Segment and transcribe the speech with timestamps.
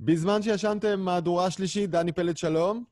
[0.00, 2.84] בזמן שישנתם מהדורה השלישית, דני פלד, שלום.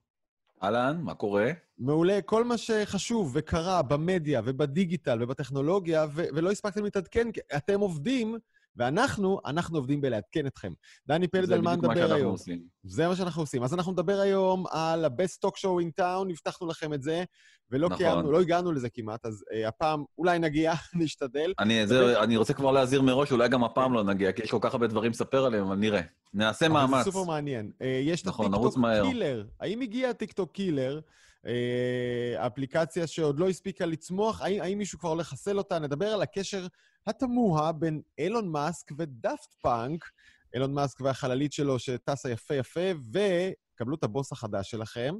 [0.62, 1.50] אהלן, מה קורה?
[1.78, 2.18] מעולה.
[2.22, 8.38] כל מה שחשוב וקרה במדיה ובדיגיטל ובטכנולוגיה, ו- ולא הספקתם להתעדכן, כי אתם עובדים,
[8.76, 10.72] ואנחנו, אנחנו עובדים בלעדכן אתכם.
[11.08, 11.96] דני פלד, על מה נדבר היום?
[11.96, 12.62] זה בדיוק מה שאנחנו עושים.
[12.84, 13.62] זה מה שאנחנו עושים.
[13.62, 17.24] אז אנחנו נדבר היום על ה-best talk show in town, הבטחנו לכם את זה,
[17.70, 17.98] ולא נכון.
[17.98, 21.52] קיימנו, לא הגענו לזה כמעט, אז uh, הפעם אולי נגיע, נשתדל.
[21.58, 24.58] אני, זה, אני רוצה כבר להזהיר מראש, אולי גם הפעם לא נגיע, כי יש כל
[24.60, 26.00] כך הרבה דברים לספר עליהם, אבל נראה.
[26.34, 27.04] נעשה מאמץ.
[27.04, 27.70] זה סופר מעניין.
[27.82, 29.12] Uh, יש את נכון, נרוץ הטיקטוק.
[29.12, 29.44] killer.
[29.60, 31.00] האם הגיע הטיקטוק killer?
[31.46, 35.78] אה, אפליקציה שעוד לא הספיקה לצמוח, האם, האם מישהו כבר הולך לחסל אותה?
[35.78, 36.66] נדבר על הקשר
[37.06, 40.04] התמוה בין אילון מאסק ו Daft Punk,
[40.54, 42.80] אילון מאסק והחללית שלו שטסה יפה יפה,
[43.12, 45.14] וקבלו את הבוס החדש שלכם.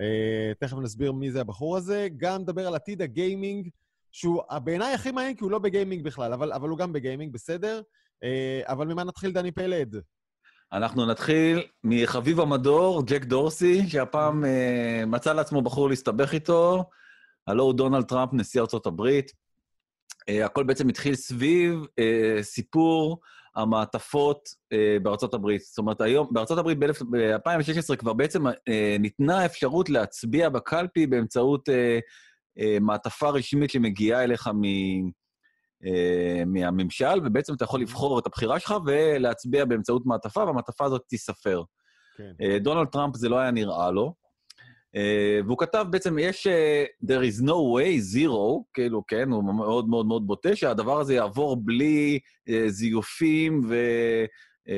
[0.00, 2.08] אה, תכף נסביר מי זה הבחור הזה.
[2.16, 3.68] גם נדבר על עתיד הגיימינג,
[4.12, 7.82] שהוא בעיניי הכי מעניין, כי הוא לא בגיימינג בכלל, אבל, אבל הוא גם בגיימינג, בסדר?
[8.22, 9.96] אה, אבל ממה נתחיל, דני פלד?
[10.72, 16.84] אנחנו נתחיל מחביב המדור, ג'ק דורסי, שהפעם אה, מצא לעצמו בחור להסתבך איתו.
[17.46, 19.32] הלו הוא דונלד טראמפ, נשיא ארצות הברית.
[20.28, 23.20] אה, הכל בעצם התחיל סביב אה, סיפור
[23.56, 25.60] המעטפות אה, בארצות הברית.
[25.60, 31.98] זאת אומרת, היום, בארצות הברית ב-2016 כבר בעצם אה, ניתנה אפשרות להצביע בקלפי באמצעות אה,
[32.58, 34.62] אה, מעטפה רשמית שמגיעה אליך מ...
[35.86, 41.62] אה, מהממשל, ובעצם אתה יכול לבחור את הבחירה שלך ולהצביע באמצעות מעטפה, והמעטפה הזאת תיספר.
[42.16, 42.32] כן.
[42.40, 44.14] אה, דונלד טראמפ זה לא היה נראה לו,
[44.96, 46.46] אה, והוא כתב בעצם, יש
[47.04, 51.56] there is no way, zero, כאילו, כן, הוא מאוד מאוד מאוד בוטה, שהדבר הזה יעבור
[51.64, 52.18] בלי
[52.68, 53.76] זיופים, ו,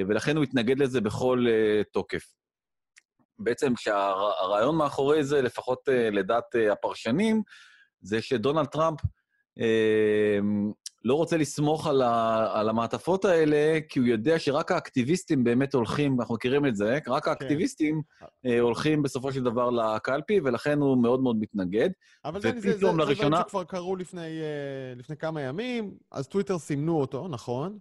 [0.08, 1.46] ולכן הוא התנגד לזה בכל
[1.92, 2.22] תוקף.
[3.38, 7.42] בעצם שהרעיון מאחורי זה, לפחות לדעת הפרשנים,
[8.00, 9.00] זה שדונלד טראמפ
[11.06, 16.20] לא רוצה לסמוך על, ה, על המעטפות האלה, כי הוא יודע שרק האקטיביסטים באמת הולכים,
[16.20, 18.02] אנחנו מכירים את זה, רק האקטיביסטים
[18.46, 21.90] אה, הולכים בסופו של דבר לקלפי, ולכן הוא מאוד מאוד מתנגד.
[22.24, 26.58] אבל זה, זה, זה לראשונה- דברים שכבר קרו לפני, אה, לפני כמה ימים, אז טוויטר
[26.58, 27.78] סימנו אותו, נכון?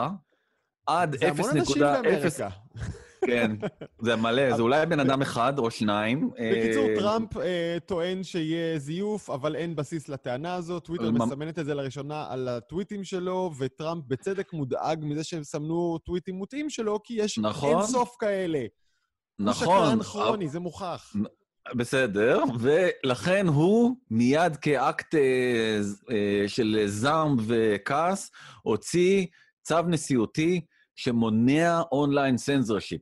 [0.88, 1.80] עד זה המון אנשים 0.0...
[1.80, 2.50] באמריקה.
[3.26, 3.52] כן,
[4.00, 6.30] זה מלא, זה אולי בן אדם אחד או שניים.
[6.30, 10.86] בקיצור, אה, טראמפ אה, טוען שיהיה זיוף, אבל אין בסיס לטענה הזאת.
[10.86, 16.36] טוויטר מסמנת את זה לראשונה על הטוויטים שלו, וטראמפ בצדק מודאג מזה שהם סמנו טוויטים
[16.36, 17.70] מוטעים שלו, כי יש נכון.
[17.70, 17.80] אין
[19.40, 19.52] כאלה.
[19.52, 19.88] הוא נכון.
[20.00, 21.14] שקרן כרוני, זה מוכח.
[21.76, 25.80] בסדר, ולכן הוא מיד כאקט אה,
[26.12, 29.26] אה, של זעם וכעס, הוציא
[29.64, 30.62] צו נשיאותי
[30.96, 33.02] שמונע אונליין סנזורשיפ.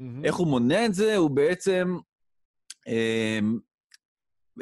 [0.00, 0.24] מהמם.
[0.24, 1.16] איך הוא מונע את זה?
[1.16, 1.96] הוא בעצם
[2.88, 3.38] אה,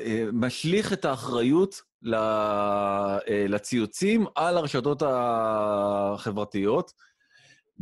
[0.00, 6.92] אה, משליך את האחריות ל- אה, לציוצים על הרשתות החברתיות.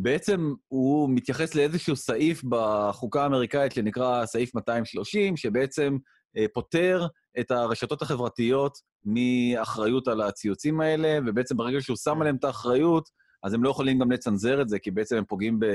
[0.01, 5.97] בעצם הוא מתייחס לאיזשהו סעיף בחוקה האמריקאית שנקרא סעיף 230, שבעצם
[6.37, 7.07] אה, פוטר
[7.41, 13.09] את הרשתות החברתיות מאחריות על הציוצים האלה, ובעצם ברגע שהוא שם עליהם את האחריות,
[13.43, 15.67] אז הם לא יכולים גם לצנזר את זה, כי בעצם הם פוגעים ב...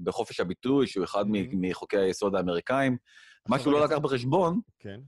[0.00, 1.56] בחופש הביטוי, שהוא אחד Mhm.
[1.60, 2.96] מחוקי היסוד האמריקאים.
[3.48, 3.84] מה שהוא לא.
[3.84, 5.00] לקח בחשבון, כן.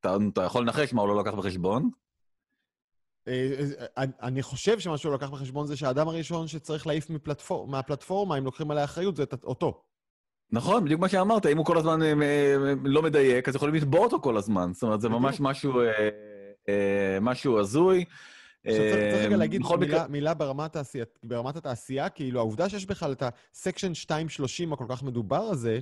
[0.00, 1.90] אתה, אתה יכול לנחש מה הוא לא לקח בחשבון?
[3.28, 3.48] אה,
[3.98, 8.44] אה, אני חושב שמה שהוא לקח בחשבון זה שהאדם הראשון שצריך להעיף מפלטפור- מהפלטפורמה, אם
[8.44, 9.82] לוקחים עליה אחריות, זה אותו.
[10.50, 14.00] נכון, בדיוק מה שאמרת, אם הוא כל הזמן אה, אה, לא מדייק, אז יכולים לתבוע
[14.00, 14.70] אותו כל הזמן.
[14.74, 15.40] זאת אומרת, זה ממש.
[15.40, 16.08] משהו, אה,
[16.68, 18.04] אה, הזוי.
[18.66, 19.62] עכשיו צריך רגע אה, להגיד
[20.08, 25.42] מילה, ברמת, העשייה, ברמת התעשייה, כאילו העובדה שיש בכלל את ה-Section 230 הכל כך מדובר
[25.42, 25.80] הזה,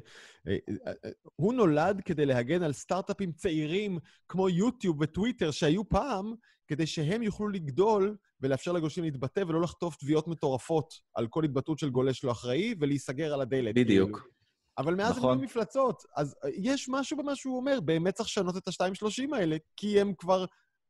[0.49, 6.35] אה, אה, אה, הוא נולד כדי להגן על סטארט-אפים צעירים כמו יוטיוב וטוויטר שהיו פעם,
[6.71, 11.91] כדי שהם יוכלו לגדול ולאפשר לגולשים להתבטא ולא לחטוף תביעות מטורפות על כל התבטאות של
[11.91, 13.75] גולש לא אחראי ולהיסגר על הדלת.
[13.75, 14.19] בדיוק.
[14.19, 14.31] כאילו.
[14.79, 15.37] אבל מאז הם נכון.
[15.37, 16.03] נהיו מפלצות.
[16.17, 20.13] אז אה, יש משהו במה שהוא אומר, באמת צריך לשנות את ה-230 האלה, כי הם
[20.19, 20.45] כבר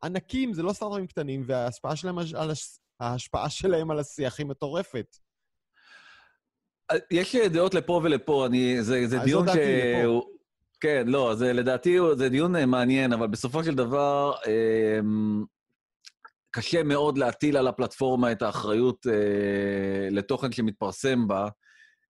[0.04, 2.78] ענקים, זה לא סטארט-אפים קטנים, וההשפעה שלהם על, הש...
[3.00, 5.16] ההשפעה שלהם על השיח היא מטורפת.
[6.90, 9.48] אה, יש אה, דעות לפה ולפה, אני, זה, זה דיון ש...
[9.48, 9.60] דעתי,
[10.04, 10.26] לפה.
[10.80, 15.00] כן, לא, זה לדעתי, זה דיון מעניין, אבל בסופו של דבר, אה,
[16.50, 21.48] קשה מאוד להטיל על הפלטפורמה את האחריות אה, לתוכן שמתפרסם בה,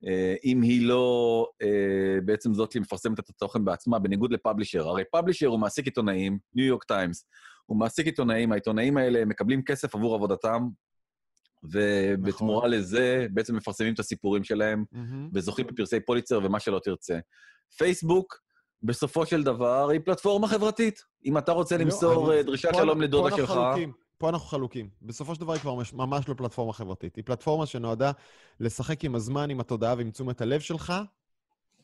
[0.07, 4.87] אה, אם היא לא אה, בעצם זאת שמפרסמת את התוכן בעצמה, בניגוד לפאבלישר.
[4.87, 7.25] הרי פאבלישר הוא מעסיק עיתונאים, ניו יורק טיימס.
[7.65, 10.67] הוא מעסיק עיתונאים, העיתונאים האלה מקבלים כסף עבור עבודתם,
[11.63, 12.71] ובתמורה נכון.
[12.71, 15.29] לזה בעצם מפרסמים את הסיפורים שלהם, mm-hmm.
[15.33, 17.19] וזוכים בפרסי פוליצר ומה שלא תרצה.
[17.77, 18.39] פייסבוק,
[18.83, 21.01] בסופו של דבר, היא פלטפורמה חברתית.
[21.25, 23.53] אם אתה רוצה לא, למסור אני, דרישת שלום לדודה שלך...
[24.19, 24.89] פה אנחנו חלוקים.
[25.01, 27.15] בסופו של דבר היא כבר ממש לא פלטפורמה חברתית.
[27.15, 28.11] היא פלטפורמה שנועדה
[28.59, 30.93] לשחק עם הזמן, עם התודעה ועם תשומת הלב שלך,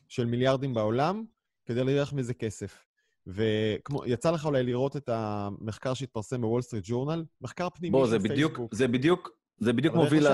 [0.07, 1.23] של מיליארדים בעולם,
[1.65, 2.85] כדי להרוויח מזה כסף.
[3.27, 7.25] ויצא לך אולי לראות את המחקר שהתפרסם בוול סטריט ג'ורנל?
[7.41, 8.57] מחקר פנימי בוא, של פייסבוק.
[8.57, 10.27] בוא, זה בדיוק, זה בדיוק מוביל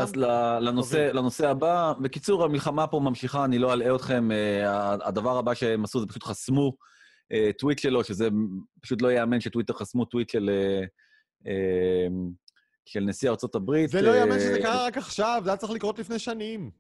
[0.60, 1.94] לנושא, לנושא הבא.
[2.02, 4.32] בקיצור, המלחמה פה ממשיכה, אני לא אלאה אתכם.
[4.32, 6.74] אה, הדבר הבא שהם עשו זה פשוט חסמו
[7.32, 8.30] אה, טוויט שלו, שזה
[8.82, 10.50] פשוט לא ייאמן שטוויטר חסמו טוויט של...
[10.54, 10.86] אה,
[12.86, 13.90] של נשיא ארצות הברית.
[13.90, 16.72] זה לא ייאמן שזה קרה רק עכשיו, זה היה צריך לקרות לפני שנים.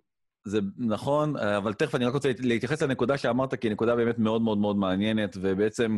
[0.45, 4.41] זה נכון, אבל תכף אני רק רוצה להתייחס לנקודה שאמרת, כי היא נקודה באמת מאוד
[4.41, 5.97] מאוד מאוד מעניינת, ובעצם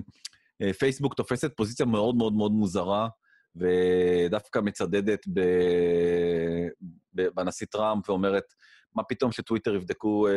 [0.80, 3.08] פייסבוק תופסת פוזיציה מאוד מאוד מאוד מוזרה.
[3.56, 5.42] ודווקא מצדדת ב...
[7.14, 8.44] בנשיא טראמפ ואומרת,
[8.96, 10.32] מה פתאום שטוויטר יבדקו uh,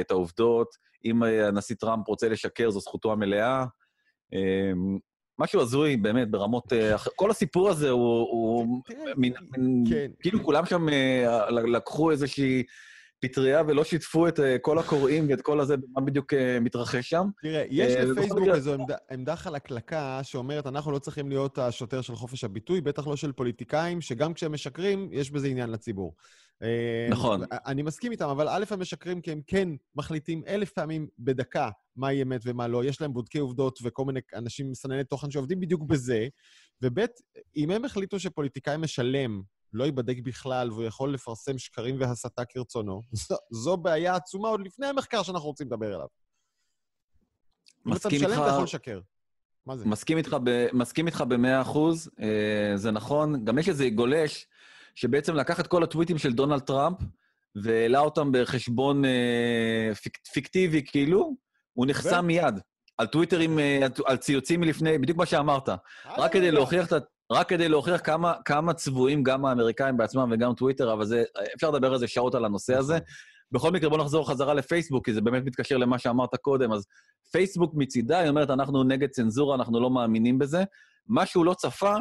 [0.00, 0.68] את העובדות?
[1.04, 3.64] אם הנשיא טראמפ רוצה לשקר, זו זכותו המלאה.
[4.34, 4.98] Uh,
[5.38, 6.72] משהו הזוי, באמת, ברמות...
[6.72, 8.82] Uh, כל הסיפור הזה הוא...
[9.90, 10.10] כן.
[10.20, 12.62] כאילו כולם שם uh, לקחו איזושהי
[13.22, 17.28] פטריה ולא שיתפו את אה, כל הקוראים ואת כל הזה, מה בדיוק אה, מתרחש שם.
[17.42, 18.76] תראה, יש אה, לפייסבוק איזו
[19.10, 24.00] עמדה חלקלקה שאומרת, אנחנו לא צריכים להיות השוטר של חופש הביטוי, בטח לא של פוליטיקאים,
[24.00, 26.14] שגם כשהם משקרים, יש בזה עניין לציבור.
[27.10, 27.40] נכון.
[27.52, 32.22] אני מסכים איתם, אבל א', הם משקרים כי הם כן מחליטים אלף פעמים בדקה מהי
[32.22, 32.84] אמת ומה לא.
[32.84, 36.28] יש להם בודקי עובדות וכל מיני אנשים מסנני תוכן שעובדים בדיוק בזה.
[36.82, 36.98] וב',
[37.56, 39.42] אם הם החליטו שפוליטיקאי משלם
[39.72, 44.86] לא ייבדק בכלל והוא יכול לפרסם שקרים והסתה כרצונו, זו, זו בעיה עצומה עוד לפני
[44.86, 46.06] המחקר שאנחנו רוצים לדבר עליו.
[47.86, 49.00] אם אתה משלם, אתה יכול לשקר.
[49.66, 49.86] מה זה?
[49.86, 53.44] מסכים איתך, ב, מסכים איתך במאה אחוז, אה, זה נכון.
[53.44, 54.46] גם יש איזה גולש
[54.94, 56.96] שבעצם לקח את כל הטוויטים של דונלד טראמפ
[57.62, 61.36] והעלה אותם בחשבון אה, פיק, פיקטיבי, כאילו,
[61.72, 62.60] הוא נחסם מיד.
[62.98, 65.68] על טוויטרים, אה, על ציוצים מלפני, בדיוק מה שאמרת.
[66.18, 67.02] רק כדי להוכיח את,
[67.32, 71.24] רק כדי להוכיח כמה, כמה צבועים גם האמריקאים בעצמם וגם טוויטר, אבל זה,
[71.56, 72.94] אפשר לדבר על זה שעות על הנושא הזה.
[72.94, 73.06] נכון.
[73.52, 76.72] בכל מקרה, בואו נחזור חזרה לפייסבוק, כי זה באמת מתקשר למה שאמרת קודם.
[76.72, 76.86] אז
[77.32, 80.64] פייסבוק מצידה, היא אומרת, אנחנו נגד צנזורה, אנחנו לא מאמינים בזה.
[81.08, 81.96] מה שהוא לא צפה,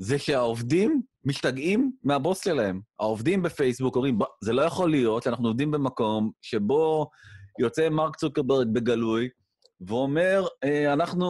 [0.00, 2.80] זה שהעובדים משתגעים מהבוס שלהם.
[3.00, 7.10] העובדים בפייסבוק אומרים, זה לא יכול להיות שאנחנו עובדים במקום שבו
[7.60, 9.28] יוצא מרק צוקרברג בגלוי,
[9.88, 11.26] ואומר, אה, אנחנו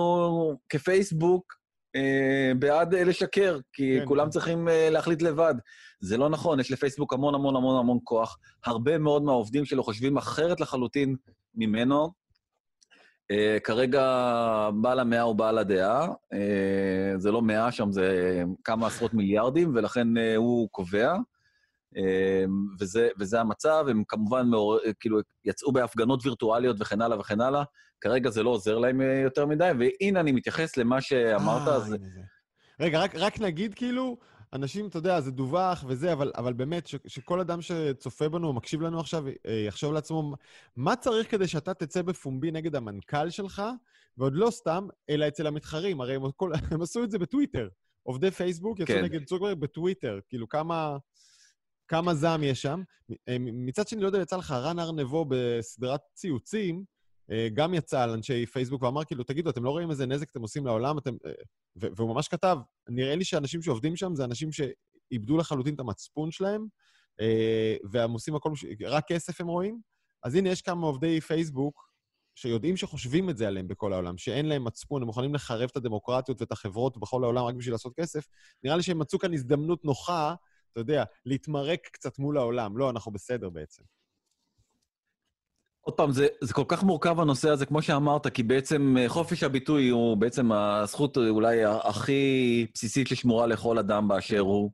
[0.69, 1.61] כפייסבוק
[1.97, 4.07] אה, בעד אה, לשקר, כי כן.
[4.07, 5.55] כולם צריכים אה, להחליט לבד.
[6.01, 8.39] זה לא נכון, יש לפייסבוק המון המון המון המון כוח.
[8.65, 11.17] הרבה מאוד מהעובדים שלו חושבים אחרת לחלוטין
[11.55, 12.20] ממנו.
[13.31, 14.03] אה, כרגע
[14.83, 16.09] בעל המאה הוא בעל הדעה.
[16.33, 21.17] אה, זה לא מאה שם, זה כמה עשרות מיליארדים, ולכן אה, הוא קובע.
[22.81, 24.79] וזה, וזה המצב, הם כמובן מאור...
[25.01, 27.63] כאילו יצאו בהפגנות וירטואליות וכן הלאה וכן הלאה.
[28.01, 31.97] כרגע זה לא עוזר להם יותר מדי, והנה אני מתייחס למה שאמרת, אה, אז...
[32.81, 34.17] רגע, רק, רק נגיד כאילו,
[34.53, 38.53] אנשים, אתה יודע, זה דווח וזה, אבל, אבל באמת, ש, שכל אדם שצופה בנו או
[38.53, 40.35] מקשיב לנו עכשיו אה, יחשוב לעצמו,
[40.77, 43.63] מה צריך כדי שאתה תצא בפומבי נגד המנכ"ל שלך,
[44.17, 47.69] ועוד לא סתם, אלא אצל המתחרים, הרי הם, כל, הם עשו את זה בטוויטר.
[48.03, 49.05] עובדי פייסבוק יצאו כן.
[49.05, 50.97] נגד צוקברג בטוויטר, כאילו כמה...
[51.89, 52.83] כמה זעם יש שם.
[53.41, 56.83] מצד שני, לא יודע, יצא לך רן ארנבו בסדרת ציוצים, אה,
[57.55, 60.67] גם יצא על אנשי פייסבוק ואמר, כאילו, תגידו, אתם לא רואים איזה נזק אתם עושים
[60.67, 60.99] לעולם?
[60.99, 61.15] אתם...
[61.27, 61.33] אה,
[61.77, 62.59] והוא ממש כתב,
[62.89, 66.67] נראה לי שאנשים שעובדים שם זה אנשים שאיבדו לחלוטין את המצפון שלהם,
[67.21, 68.53] אה, והם עושים הכל,
[68.87, 69.81] רק כסף הם רואים.
[70.23, 71.91] אז הנה, יש כמה עובדי פייסבוק
[72.35, 76.41] שיודעים שחושבים את זה עליהם בכל העולם, שאין להם מצפון, הם מוכנים לחרב את הדמוקרטיות
[76.41, 78.27] ואת החברות בכל העולם רק בשביל לעשות כסף.
[78.65, 80.35] נראה לי שהם מצאו כאן הזדמנות נוחה,
[80.73, 82.77] אתה יודע, להתמרק קצת מול העולם.
[82.77, 83.83] לא, אנחנו בסדר בעצם.
[85.83, 89.43] עוד פעם, זה, זה כל כך מורכב הנושא הזה, כמו שאמרת, כי בעצם אה, חופש
[89.43, 94.71] הביטוי הוא בעצם הזכות אולי הכי בסיסית ששמורה לכל אדם באשר הוא.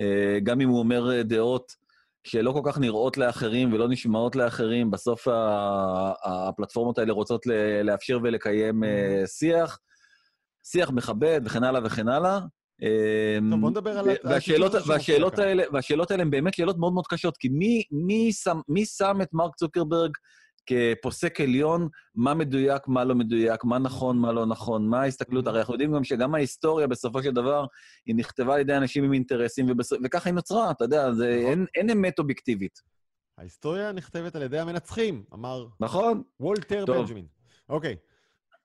[0.00, 1.72] אה, גם אם הוא אומר אה, דעות
[2.24, 5.28] שלא כל כך נראות לאחרים ולא נשמעות לאחרים, בסוף
[6.24, 7.46] הפלטפורמות האלה רוצות
[7.84, 8.82] לאפשר ולקיים
[9.26, 9.78] שיח,
[10.64, 12.38] שיח מכבד וכן הלאה וכן הלאה.
[13.50, 14.08] טוב, בוא נדבר על...
[14.24, 18.60] והשאלות, והשאלות, האלה, והשאלות האלה הן באמת שאלות מאוד מאוד קשות, כי מי, מי, שם,
[18.68, 20.10] מי שם את מרק צוקרברג
[20.66, 25.46] כפוסק עליון, מה מדויק, מה לא מדויק, מה נכון, מה לא נכון, מה ההסתכלות.
[25.46, 27.66] הרי אנחנו יודעים גם שגם ההיסטוריה, בסופו של דבר,
[28.06, 29.92] היא נכתבה על ידי אנשים עם אינטרסים, ובס...
[30.04, 31.50] וככה היא נוצרה, אתה יודע, זה, נכון.
[31.50, 32.80] אין, אין אמת אובייקטיבית.
[33.38, 35.66] ההיסטוריה נכתבת על ידי המנצחים, אמר...
[35.80, 36.22] נכון.
[36.40, 37.26] וולטר בנג'מין.
[37.68, 37.96] אוקיי.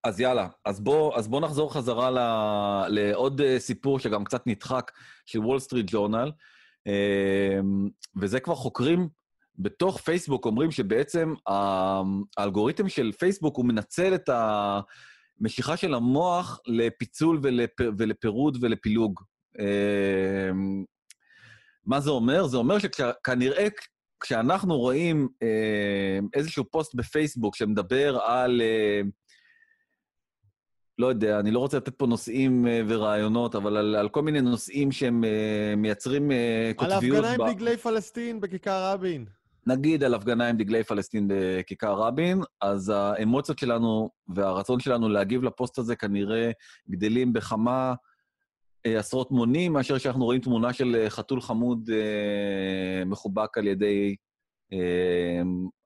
[0.04, 2.20] אז יאללה, אז בוא, אז בוא נחזור חזרה ל,
[2.90, 4.92] לעוד אה, סיפור שגם קצת נדחק,
[5.26, 6.32] של וול סטריט ג'ורנל,
[8.22, 9.10] וזה כבר חוקרים
[9.58, 11.34] בתוך פייסבוק אומרים שבעצם
[12.38, 14.30] האלגוריתם של פייסבוק הוא מנצל את
[15.40, 19.22] המשיכה של המוח לפיצול ולפ, ולפירוד ולפילוג.
[19.60, 20.84] אמ,
[21.86, 22.48] מה זה אומר?
[22.48, 23.68] זה אומר שכנראה
[24.20, 29.02] כשאנחנו רואים אה, איזשהו פוסט בפייסבוק שמדבר על, אה,
[30.98, 34.42] לא יודע, אני לא רוצה לתת פה נושאים אה, ורעיונות, אבל על, על כל מיני
[34.42, 35.24] נושאים שהם
[35.78, 36.32] מייצרים
[36.76, 37.18] קוטביות...
[37.18, 39.26] על ההפגנה עם דגלי פלסטין בכיכר רבין.
[39.68, 45.78] נגיד על הפגנה עם דגלי פלסטין בכיכר רבין, אז האמוציות שלנו והרצון שלנו להגיב לפוסט
[45.78, 46.52] הזה כנראה
[46.90, 47.94] גדלים בכמה
[48.86, 54.16] אה, עשרות מונים, מאשר שאנחנו רואים תמונה של אה, חתול חמוד אה, מחובק על ידי
[54.74, 55.42] אה,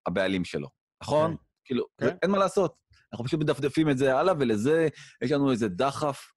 [0.06, 0.68] הבעלים שלו,
[1.04, 1.32] נכון?
[1.32, 1.36] Okay.
[1.36, 1.42] כן.
[1.66, 2.06] כאילו, okay.
[2.06, 2.16] כן.
[2.22, 2.76] אין מה לעשות.
[3.14, 4.88] אנחנו פשוט מדפדפים את זה הלאה, ולזה
[5.24, 6.32] יש לנו איזה דחף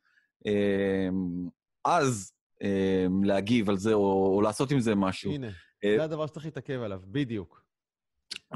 [0.47, 1.09] אה,
[1.85, 2.33] אז
[2.63, 5.33] אה, להגיב על זה, או, או לעשות עם זה משהו.
[5.33, 5.49] הנה.
[5.85, 7.65] אה, זה הדבר שצריך להתעכב עליו, בדיוק.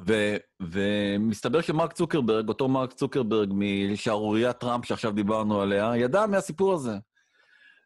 [0.06, 6.97] ו- ומסתבר שמרק צוקרברג, אותו מרק צוקרברג משערוריית טראמפ שעכשיו דיברנו עליה, ידע מהסיפור הזה.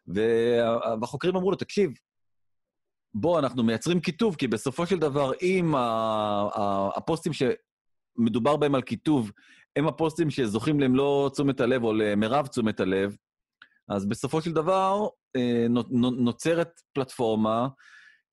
[0.07, 1.91] והחוקרים אמרו לו, תקשיב,
[3.13, 5.73] בוא, אנחנו מייצרים כיתוב, כי בסופו של דבר, אם
[6.95, 9.31] הפוסטים שמדובר בהם על כיתוב,
[9.75, 13.15] הם הפוסטים שזוכים למלוא תשומת הלב או למרב תשומת הלב,
[13.89, 15.65] אז בסופו של דבר אה,
[16.17, 17.67] נוצרת פלטפורמה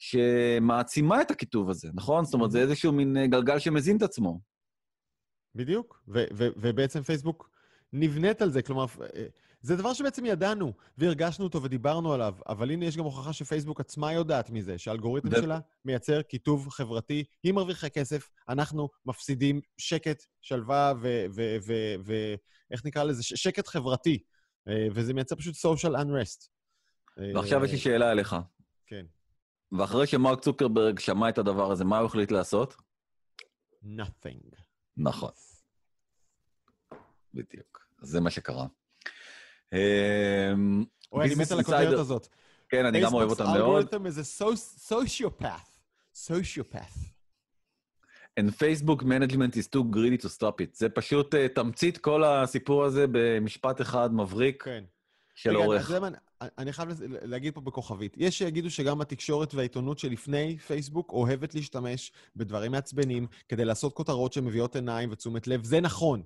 [0.00, 2.24] שמעצימה את הכיתוב הזה, נכון?
[2.24, 4.40] זאת אומרת, זה איזשהו מין אה, גלגל שמזין את עצמו.
[5.54, 7.50] בדיוק, ו- ו- ובעצם פייסבוק
[7.92, 9.26] נבנית על זה, כלומר, אה,
[9.60, 14.12] זה דבר שבעצם ידענו, והרגשנו אותו ודיברנו עליו, אבל הנה יש גם הוכחה שפייסבוק עצמה
[14.12, 15.36] יודעת מזה, שהאלגוריתם ו...
[15.36, 20.92] שלה מייצר כיתוב חברתי, היא מרוויחה כסף, אנחנו מפסידים שקט, שלווה
[22.04, 23.22] ואיך נקרא לזה?
[23.22, 24.18] שקט חברתי,
[24.68, 26.48] אה, וזה מייצר פשוט social unrest.
[27.34, 28.36] ועכשיו יש לי שאלה אליך.
[28.86, 29.06] כן.
[29.72, 32.76] ואחרי שמרק צוקרברג שמע את הדבר הזה, מה הוא החליט לעשות?
[33.84, 34.56] nothing.
[34.96, 35.30] נכון.
[37.34, 37.86] בדיוק.
[38.00, 38.66] זה מה שקרה.
[39.72, 42.28] אמ, אוי, אני מת על הכותרת הזאת.
[42.68, 43.56] כן, אני גם אוהב אותה מאוד.
[43.56, 45.70] אלגוריתם is a sociopath.
[46.14, 47.10] sociopath.
[48.40, 50.70] And Facebook management is too greedy to stop it.
[50.74, 54.84] זה פשוט uh, תמצית כל הסיפור הזה במשפט אחד מבריק כן.
[55.42, 55.90] של עורך.
[56.40, 56.88] אני חייב
[57.22, 58.14] להגיד פה בכוכבית.
[58.16, 64.76] יש שיגידו שגם התקשורת והעיתונות שלפני פייסבוק אוהבת להשתמש בדברים מעצבנים כדי לעשות כותרות שמביאות
[64.76, 65.64] עיניים ותשומת לב.
[65.64, 66.22] זה נכון.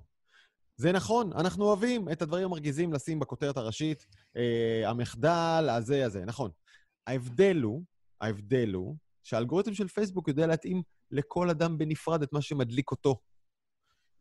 [0.77, 4.07] זה נכון, אנחנו אוהבים את הדברים המרגיזים לשים בכותרת הראשית,
[4.37, 6.51] אה, המחדל, הזה, הזה, נכון.
[7.07, 7.83] ההבדל הוא,
[8.21, 13.17] ההבדל הוא, שהאלגוריתם של פייסבוק יודע להתאים לכל אדם בנפרד את מה שמדליק אותו.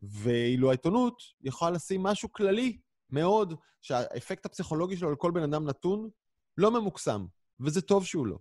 [0.02, 2.78] ואילו העיתונות יכולה לשים משהו כללי
[3.14, 6.08] מאוד, שהאפקט הפסיכולוגי שלו על כל בן אדם נתון
[6.58, 7.24] לא ממוקסם,
[7.60, 8.38] וזה טוב שהוא לא.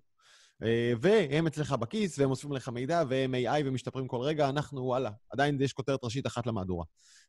[0.63, 5.11] אה, והם אצלך בכיס, והם אוספים לך מידע, והם AI ומשתפרים כל רגע, אנחנו, וואלה,
[5.29, 6.85] עדיין יש כותרת ראשית אחת למהדורה.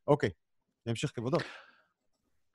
[0.06, 0.30] אוקיי,
[0.86, 1.38] להמשך כבודו.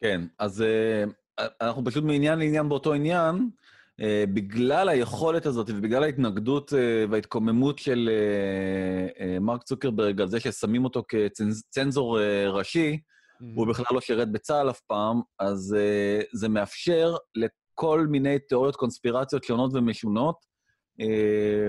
[0.03, 4.03] כן, אז uh, אנחנו פשוט מעניין לעניין באותו עניין, uh,
[4.34, 6.75] בגלל היכולת הזאת ובגלל ההתנגדות uh,
[7.12, 8.10] וההתקוממות של
[9.41, 13.00] מרק צוקרברג על זה ששמים אותו כצנזור ראשי.
[13.55, 19.43] הוא בכלל לא שירת בצה"ל אף פעם, אז uh, זה מאפשר לכל מיני תיאוריות קונספירציות
[19.43, 20.36] שונות ומשונות
[21.01, 21.05] uh,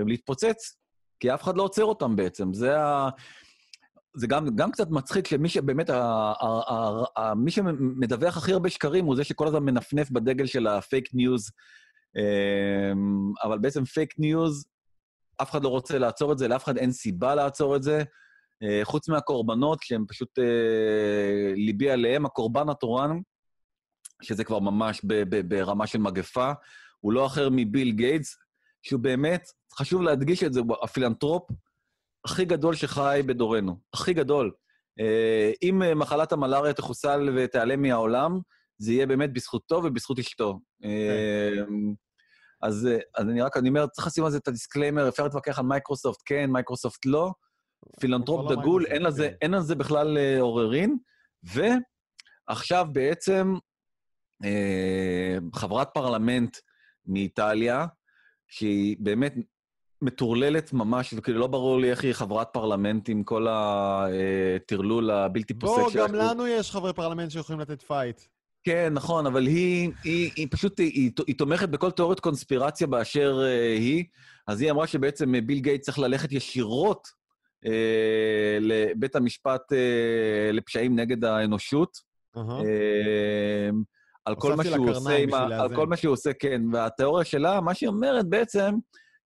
[0.07, 0.77] להתפוצץ,
[1.19, 2.53] כי אף אחד לא עוצר אותם בעצם.
[2.53, 3.09] זה ה...
[4.15, 5.95] זה גם, גם קצת מצחיק שמי שבאמת, ה,
[6.41, 10.67] ה, ה, ה, מי שמדווח הכי הרבה שקרים הוא זה שכל הזמן מנפנף בדגל של
[10.67, 11.51] הפייק ניוז,
[12.15, 14.65] אמ, אבל בעצם פייק ניוז,
[15.41, 18.03] אף אחד לא רוצה לעצור את זה, לאף אחד אין סיבה לעצור את זה, אה,
[18.83, 23.19] חוץ מהקורבנות, שהם פשוט אה, ליבי עליהם, הקורבן התורן,
[24.21, 26.51] שזה כבר ממש ב, ב, ברמה של מגפה,
[26.99, 28.37] הוא לא אחר מביל גייטס,
[28.83, 31.49] שהוא באמת, חשוב להדגיש את זה, הוא הפילנטרופ,
[32.25, 34.51] הכי גדול שחי בדורנו, הכי גדול.
[34.99, 38.39] אה, אם אה, מחלת המלאריה תחוסל ותיעלם מהעולם,
[38.77, 40.59] זה יהיה באמת בזכותו ובזכות אשתו.
[40.83, 41.63] אה,
[42.61, 45.59] אז, אז אני רק, אני אומר, צריך לשים על זה את ה disclaimer, אפשר להתווכח
[45.59, 47.31] על מייקרוסופט כן, מייקרוסופט לא.
[47.99, 49.35] פילנטרופ דגול, אין, לזה, כן.
[49.41, 50.97] אין על זה בכלל עוררין.
[51.43, 53.55] ועכשיו בעצם
[55.55, 56.57] חברת פרלמנט
[57.05, 57.85] מאיטליה,
[58.47, 59.35] שהיא באמת
[60.01, 65.93] מטורללת ממש, וכאילו לא ברור לי איך היא חברת פרלמנט עם כל הטרלול הבלתי פוסק
[65.93, 66.07] שלה.
[66.07, 68.21] בוא, גם לנו יש חברי פרלמנט שיכולים לתת fight.
[68.63, 73.39] כן, נכון, אבל היא, היא, היא פשוט, היא, היא, היא תומכת בכל תיאוריות קונספירציה באשר
[73.39, 74.05] אה, היא,
[74.47, 77.07] אז היא אמרה שבעצם ביל גייטס צריך ללכת ישירות
[78.59, 82.11] לבית המשפט אה, לפשעים נגד האנושות.
[82.37, 83.83] אמ,
[84.25, 85.61] על כל מה שהוא עושה עם ה...
[85.61, 85.75] על.
[85.75, 86.61] כל מה שהוא עושה, כן.
[86.73, 88.75] והתיאוריה שלה, מה שהיא אומרת בעצם,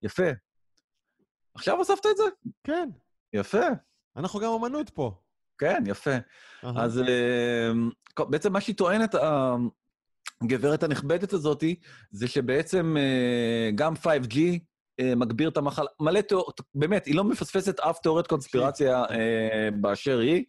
[0.04, 0.30] יפה.
[1.56, 2.24] עכשיו הוספת את זה?
[2.64, 2.90] כן,
[3.34, 3.66] יפה.
[4.18, 5.12] אנחנו גם אמנות פה.
[5.58, 6.16] כן, יפה.
[6.64, 7.90] אז אמ,
[8.20, 9.16] בעצם מה שהיא טוענת,
[10.42, 11.76] הגברת הנכבדת הזאתי,
[12.12, 14.58] זה שבעצם אה, גם 5G אה,
[15.16, 20.44] מגביר את המחלה, מלא תיאוריות, באמת, היא לא מפספסת אף תיאוריית קונספירציה אה, באשר היא,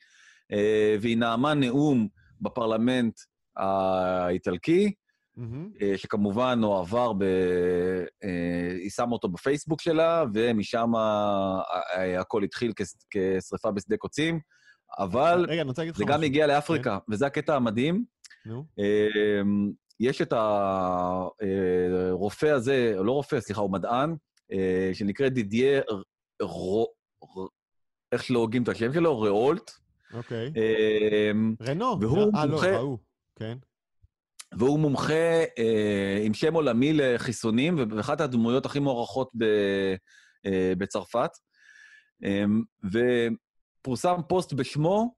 [0.52, 2.08] אה, והיא נאמה נאום
[2.40, 3.14] בפרלמנט
[3.56, 4.92] האיטלקי.
[5.82, 7.22] אה, שכמובן הועבר ב...
[8.24, 10.92] אה, היא שמה אותו בפייסבוק שלה, ומשם
[12.18, 14.40] הכל התחיל כס- כשרפה בשדה קוצים,
[14.98, 16.06] אבל רגע, זה משהו.
[16.06, 18.04] גם הגיע לאפריקה, וזה הקטע המדהים.
[18.46, 20.32] נו, אמ, יש את
[21.40, 24.14] הרופא הזה, לא רופא, סליחה, הוא מדען,
[24.52, 25.80] אה, שנקרא דידיה,
[26.42, 26.92] רו-
[28.12, 29.20] איך שלא הוגים את השם שלו?
[29.20, 29.70] ראולט.
[30.12, 30.52] אוקיי.
[31.30, 32.00] אמ, רנו.
[32.00, 32.98] והוא אה, לא, מומחה- ראו.
[33.38, 33.58] כן.
[34.58, 35.14] והוא מומחה
[35.58, 39.30] אה, עם שם עולמי לחיסונים, ואחת הדמויות הכי מוערכות
[40.46, 41.30] אה, בצרפת.
[42.24, 42.44] אה,
[43.82, 45.14] ופורסם פוסט בשמו,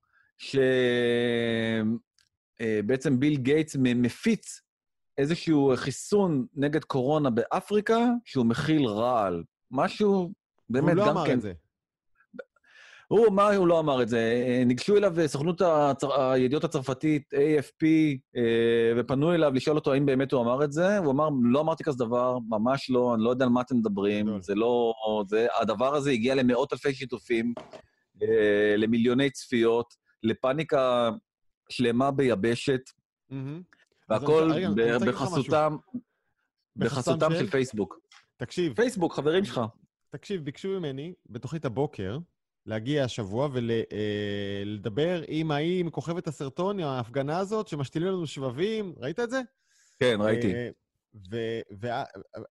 [2.59, 4.61] שבעצם ביל גייטס מפיץ
[5.19, 9.45] איזשהו חיסון נגד קורונה באפריקה, שהוא מכיל רעל.
[9.71, 10.33] משהו,
[10.71, 11.33] באמת, הוא לא גם אמר כן...
[11.33, 11.53] את זה.
[13.09, 14.33] הוא אמר, הוא לא אמר את זה.
[14.67, 16.21] ניגשו אליו אה, סוכנות הצר...
[16.21, 17.87] הידיעות הצרפתית, AFP,
[18.37, 20.99] אה, ופנו אליו לשאול אותו האם באמת הוא אמר את זה.
[20.99, 24.41] הוא אמר, לא אמרתי כזה דבר, ממש לא, אני לא יודע על מה אתם מדברים.
[24.41, 24.93] זה לא...
[25.29, 27.55] זה, הדבר הזה הגיע למאות אלפי שיתופים,
[28.23, 31.11] אה, למיליוני צפיות, לפאניקה
[31.69, 32.81] שלמה ביבשת,
[33.31, 33.63] מהמם.
[34.09, 34.51] והכל.
[35.07, 35.77] בחסותם,
[36.77, 37.51] בחסותם של?
[37.51, 37.99] פייסבוק.
[38.37, 39.61] תקשיב, פייסבוק, חברים שלך.
[40.11, 42.19] תקשיב, ביקשו ממני בתוכנית הבוקר
[42.67, 49.41] להגיע השבוע ולדבר עם ההיא מכוכבת הסרטון, ההפגנה הזאת, שמשתילים לנו שבבים, ראית את זה?
[49.99, 50.53] כן, ראיתי.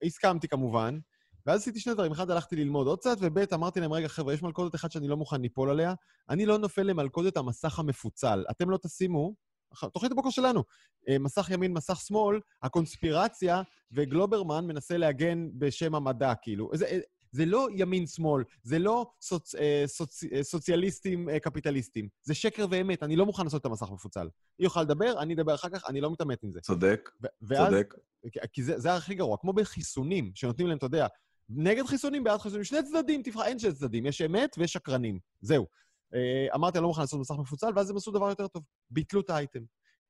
[0.02, 1.00] והסכמתי כמובן,
[1.46, 2.12] ואז עשיתי שני דברים.
[2.12, 5.18] אחד, הלכתי ללמוד עוד קצת, וב', אמרתי להם, רגע, חבר'ה, יש מלכודת אחת שאני לא
[5.18, 5.94] מוכן ליפול עליה.
[6.30, 8.46] אני לא נופל למלכודת המסך המפוצל.
[8.52, 9.36] אתם לא תשימו,
[9.94, 10.64] תוכנית הבוקר שלנו,
[11.10, 16.70] אה, מסך ימין, מסך שמאל, הקונספירציה, וגלוברמן מנסה להגן בשם המדע, כאילו.
[16.74, 17.00] זה, אה,
[17.32, 22.08] זה לא ימין-שמאל, זה לא סוצ, אה, סוצ, אה, סוציאליסטים אה, קפיטליסטים.
[22.24, 24.28] זה שקר ואמת, אני לא מוכן לעשות את המסך מפוצל.
[24.60, 26.60] היא יכולה לדבר, אני אדבר אחר כך, אני לא מתעמת עם זה.
[26.62, 27.10] צודק,
[27.42, 27.94] ואז, צודק.
[28.54, 31.08] כי זה, זה הכי גרוע, כמו בחיסונים, שנותנים להם, אתה יודע,
[31.50, 35.20] נגד חיסונים, בעד חיסונים, שני צדדים, תבחר, אין שני צדדים, יש אמת ויש שקרנים.
[35.42, 35.66] זהו.
[36.14, 39.22] אה, אמרתי, אני לא מוכן לעשות מסך מפוצל, ואז הם עשו דבר יותר טוב, ביטלו
[39.22, 39.64] את האייטם.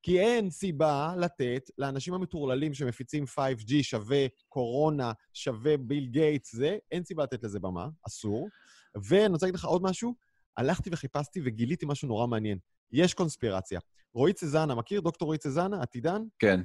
[0.04, 7.04] כי אין סיבה לתת לאנשים המטורללים שמפיצים 5G שווה קורונה, שווה ביל גייטס, זה, אין
[7.04, 8.50] סיבה לתת לזה במה, אסור.
[8.96, 10.16] ואני רוצה להגיד לך עוד משהו,
[10.58, 12.58] הלכתי וחיפשתי וגיליתי משהו נורא מעניין.
[12.92, 13.80] יש קונספירציה.
[14.14, 15.02] רועי צזנה, מכיר?
[15.02, 16.22] דוקטור רועי צזנה, עתידן?
[16.40, 16.60] כן,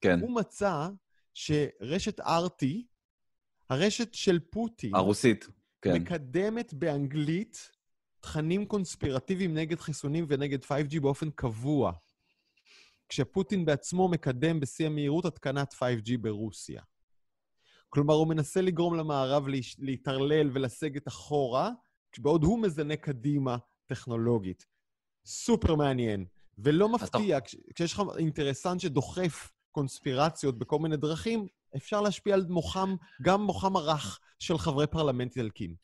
[0.00, 0.20] כן.
[0.20, 0.88] הוא מצא
[1.34, 2.66] שרשת RT,
[3.70, 5.48] הרשת של פוטין, הרוסית,
[5.82, 5.94] כן.
[5.94, 7.70] מקדמת באנגלית
[8.22, 11.92] תכנים קונספירטיביים נגד חיסונים ונגד 5G באופן קבוע,
[13.08, 16.82] כשפוטין בעצמו מקדם בשיא המהירות התקנת 5G ברוסיה.
[17.88, 19.46] כלומר, הוא מנסה לגרום למערב
[19.78, 21.70] להתערלל ולסגת אחורה,
[22.18, 23.56] בעוד הוא מזנק קדימה
[23.86, 24.66] טכנולוגית.
[25.26, 26.26] סופר מעניין.
[26.58, 32.94] ולא מפתיע, כש- כשיש לך אינטרסנט שדוחף קונספירציות בכל מיני דרכים, אפשר להשפיע על מוחם,
[33.22, 35.74] גם מוחם הרך של חברי פרלמנט איטלקים.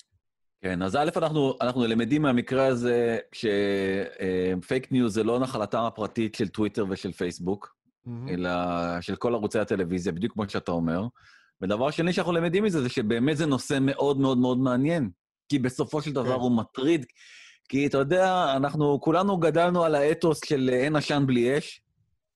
[0.63, 6.49] כן, אז א', אנחנו, אנחנו למדים מהמקרה הזה שפייק ניוז זה לא נחלתם הפרטית של
[6.49, 7.77] טוויטר ושל פייסבוק,
[8.29, 8.51] אלא
[9.01, 11.07] של כל ערוצי הטלוויזיה, בדיוק כמו שאתה אומר.
[11.63, 15.11] ודבר שני שאנחנו למדים מזה, זה שבאמת זה נושא מאוד מאוד מאוד מעניין.
[15.49, 16.41] כי בסופו של דבר כן.
[16.41, 17.07] הוא מטריד.
[17.69, 21.81] כי אתה יודע, אנחנו כולנו גדלנו על האתוס של אין עשן בלי אש,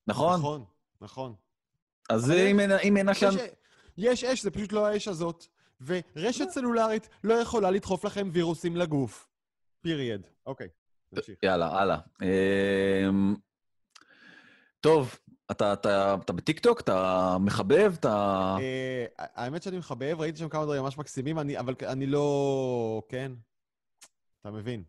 [0.06, 0.38] נכון?
[0.38, 0.64] נכון,
[1.00, 1.34] נכון.
[2.10, 3.30] אז אם אין- אם אין עשן...
[3.98, 5.44] יש אש, זה פשוט לא האש הזאת.
[5.86, 9.28] ורשת סלולרית לא יכולה לדחוף לכם וירוסים לגוף.
[9.80, 10.26] פיריד.
[10.46, 10.68] אוקיי,
[11.12, 11.38] נמשיך.
[11.42, 11.98] יאללה, הלאה.
[12.22, 13.34] אמ,
[14.80, 15.18] טוב,
[15.50, 16.80] אתה, אתה, אתה בטיקטוק?
[16.80, 17.92] אתה מחבב?
[17.98, 18.56] אתה...
[18.60, 23.02] אה, האמת שאני מחבב, ראיתי שם כמה דברים ממש מקסימים, אני- אבל אני לא...
[23.08, 23.32] כן?
[24.40, 24.82] אתה מבין.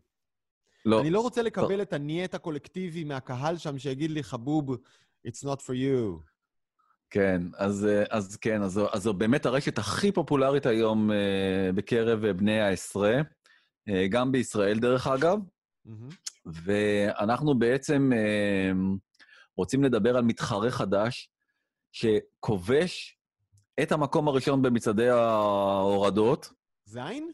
[0.86, 1.00] לא.
[1.00, 4.70] אני לא רוצה לקבל את הנייט הקולקטיבי מהקהל שם שיגיד לי, חבוב,
[5.28, 6.20] it's not for you.
[7.14, 12.24] כן, אז, אה, אז כן, אז, אז זו באמת הרשת הכי פופולרית היום אה, בקרב
[12.24, 13.20] אה, בני העשרה,
[14.10, 15.38] גם בישראל דרך אגב,
[15.84, 16.08] מהמם.
[16.46, 18.10] ואנחנו בעצם
[19.56, 21.30] רוצים לדבר על מתחרה חדש
[21.92, 23.18] שכובש
[23.82, 26.52] את המקום הראשון במצעדי ההורדות,
[26.84, 27.30] זין?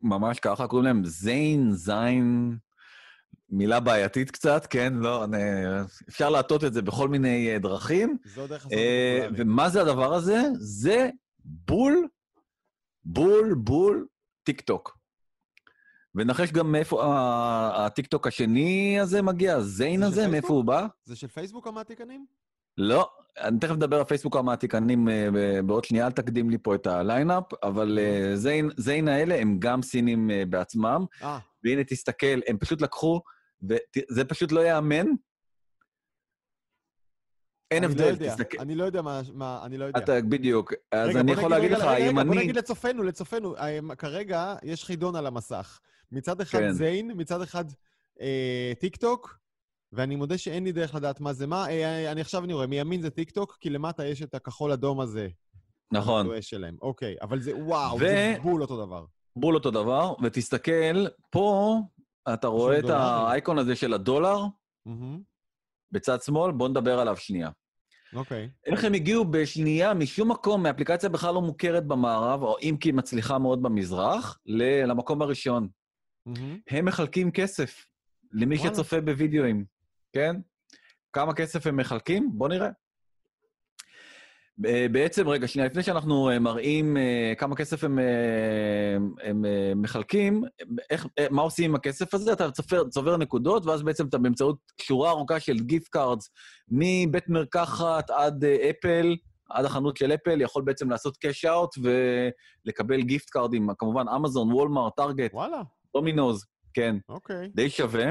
[0.00, 2.56] ממש ככה, קוראים להם זיין, זין,
[3.52, 4.92] מילה בעייתית קצת, כן?
[4.94, 5.38] לא, אני,
[6.08, 8.16] אפשר להטות את זה בכל מיני דרכים.
[8.34, 10.42] זו דרך לעשות אה, ומה זה הדבר הזה?
[10.58, 11.10] זה
[11.44, 12.06] בול,
[13.04, 14.06] בול, בול
[14.44, 14.98] טיק טוק.
[16.14, 17.02] ונחש גם מאיפה
[17.74, 20.86] הטיקטוק השני הזה מגיע, הזיין הזה, מאיפה הוא בא?
[21.04, 22.26] זה של פייסבוק המעתיקנים?
[22.78, 23.10] לא,
[23.40, 25.28] אני תכף אדבר על פייסבוק המעתיקנים אה,
[25.66, 29.56] בעוד שנייה, אל תקדים לי פה את ה lineup, אבל אה, Zynn, Zynn האלה הם
[29.58, 31.04] גם סינים אה, בעצמם.
[31.22, 31.38] אה.
[31.64, 33.20] והנה, תסתכל, הם פשוט לקחו,
[33.62, 35.06] וזה פשוט לא ייאמן.
[37.70, 38.58] אין הבדל, לא תסתכל.
[38.60, 39.02] אני לא יודע
[39.34, 39.98] מה, אני לא יודע.
[39.98, 40.72] אתה, בדיוק.
[40.92, 42.28] אז רגע, אני יכול להגיד לך, אם אני...
[42.28, 43.54] בוא נגיד לצופינו, לצופינו,
[43.98, 45.80] כרגע יש חידון על המסך.
[46.12, 46.72] מצד אחד כן.
[46.72, 47.64] זיין, מצד אחד
[48.20, 49.38] אה, טיק טוק,
[49.92, 51.68] ואני מודה שאין לי דרך לדעת מה זה מה.
[51.68, 55.28] אה, אני עכשיו אני רואה, מימין זה טיק טוק, כי למטה יש את הכחול-אדום הזה.
[55.92, 56.42] נכון.
[56.42, 56.76] שלהם.
[56.82, 57.98] אוקיי, אבל זה, וואו, ו...
[57.98, 59.04] זה בול אותו דבר.
[59.36, 61.78] בול אותו דבר, ותסתכל, פה
[62.34, 64.38] אתה רואה את האייקון הזה של הדולר.
[65.92, 67.50] בצד שמאל, בוא נדבר עליו שנייה.
[68.14, 68.48] אוקיי.
[68.52, 68.70] Okay.
[68.72, 73.38] איך הם הגיעו בשנייה, משום מקום, מאפליקציה בכלל לא מוכרת במערב, או אם כי מצליחה
[73.38, 74.38] מאוד במזרח,
[74.86, 75.68] למקום הראשון.
[76.28, 76.40] Mm-hmm.
[76.70, 77.86] הם מחלקים כסף
[78.32, 78.74] למי וואלה.
[78.74, 79.64] שצופה בווידאוים,
[80.12, 80.36] כן?
[81.12, 82.30] כמה כסף הם מחלקים?
[82.34, 82.68] בואו נראה.
[84.92, 87.98] בעצם, רגע, שנייה, לפני שאנחנו אה, מראים אה, כמה כסף הם,
[89.22, 89.44] הם
[89.76, 90.44] מחלקים,
[90.90, 92.32] איך, מה עושים עם הכסף הזה?
[92.32, 96.30] אתה צופר, צובר נקודות, ואז בעצם אתה באמצעות שורה ארוכה של gift cards,
[96.68, 99.16] מבית מרקחת עד אפל,
[99.50, 104.52] עד החנות של אפל, יכול בעצם לעשות cash out ולקבל gift card ים, כמובן אמזון,
[104.52, 105.34] וולמארט, טארגט.
[105.34, 105.62] וואלה.
[105.94, 106.96] דומינוז, כן.
[107.08, 107.48] אוקיי.
[107.54, 108.10] די שווה.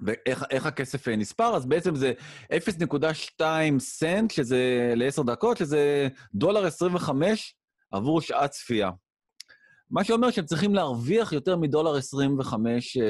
[0.00, 1.56] ואיך הכסף אה, נספר?
[1.56, 2.12] אז בעצם זה
[2.52, 3.42] 0.2
[3.78, 7.56] סנט, שזה ל-10 דקות, שזה דולר 25
[7.90, 8.90] עבור שעת צפייה.
[9.90, 13.02] מה שאומר שהם צריכים להרוויח יותר מדולר 25 אה,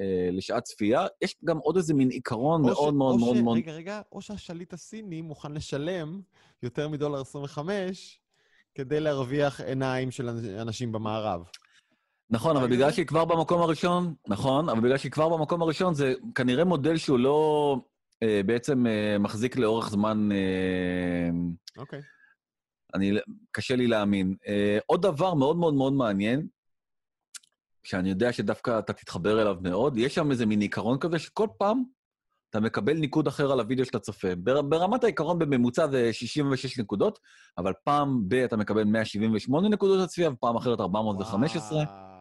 [0.00, 1.06] אה, לשעת צפייה.
[1.22, 3.56] יש גם עוד איזה מין עיקרון מאוד ש, מאוד מאוד מאוד...
[3.58, 6.20] רגע, רגע, או שהשליט הסיני מוכן לשלם
[6.62, 8.20] יותר מדולר 25
[8.74, 10.28] כדי להרוויח עיניים של
[10.60, 11.42] אנשים במערב.
[12.30, 16.14] נכון, אבל בגלל שהיא כבר במקום הראשון, נכון, אבל בגלל שהיא כבר במקום הראשון, זה
[16.34, 17.76] כנראה מודל שהוא לא
[18.22, 20.28] אה, בעצם אה, מחזיק לאורך זמן...
[20.32, 21.30] אה,
[21.76, 21.98] אוקיי.
[21.98, 22.08] אה, okay.
[22.94, 23.12] אני,
[23.50, 24.34] קשה לי להאמין.
[24.46, 26.46] אה, עוד דבר מאוד מאוד מאוד מעניין,
[27.84, 31.82] שאני יודע שדווקא אתה תתחבר אליו מאוד, יש שם איזה מין עיקרון כזה שכל פעם
[32.50, 34.34] אתה מקבל ניקוד אחר על הוידאו שאתה צופה.
[34.68, 37.18] ברמת העיקרון בממוצע זה 66 נקודות,
[37.58, 41.78] אבל פעם ב- אתה מקבל 178 נקודות הצפייה, ופעם אחרת 415.
[41.78, 42.11] וואו.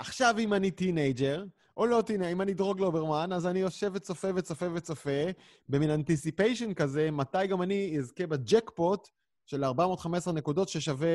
[0.00, 1.44] עכשיו, אם אני teenager,
[1.76, 5.20] או לא teenager, אם אני דרוג לוברמן, אז אני יושב וצופה וצופה וצופה,
[5.68, 9.08] במין anticipation כזה, מתי גם אני אזכה בג'קפוט
[9.46, 11.08] של 415 נקודות ששווה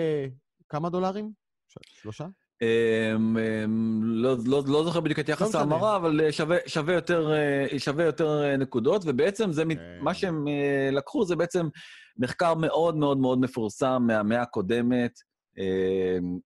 [0.70, 1.32] כמה דולרים?
[2.02, 2.26] שלושה?
[2.62, 6.94] אמ, אמ, לא, לא, לא זוכר בדיוק את יחס לא ההמרה, אבל אה, שווה, שווה,
[6.94, 9.98] יותר, אה, שווה יותר אה, נקודות, ובעצם זה, כן.
[10.02, 10.46] מה שהם
[10.92, 11.68] לקחו זה בעצם
[12.18, 15.12] מחקר מאוד מאוד מאוד מפורסם מהמאה הקודמת,
[15.58, 16.40] אמ,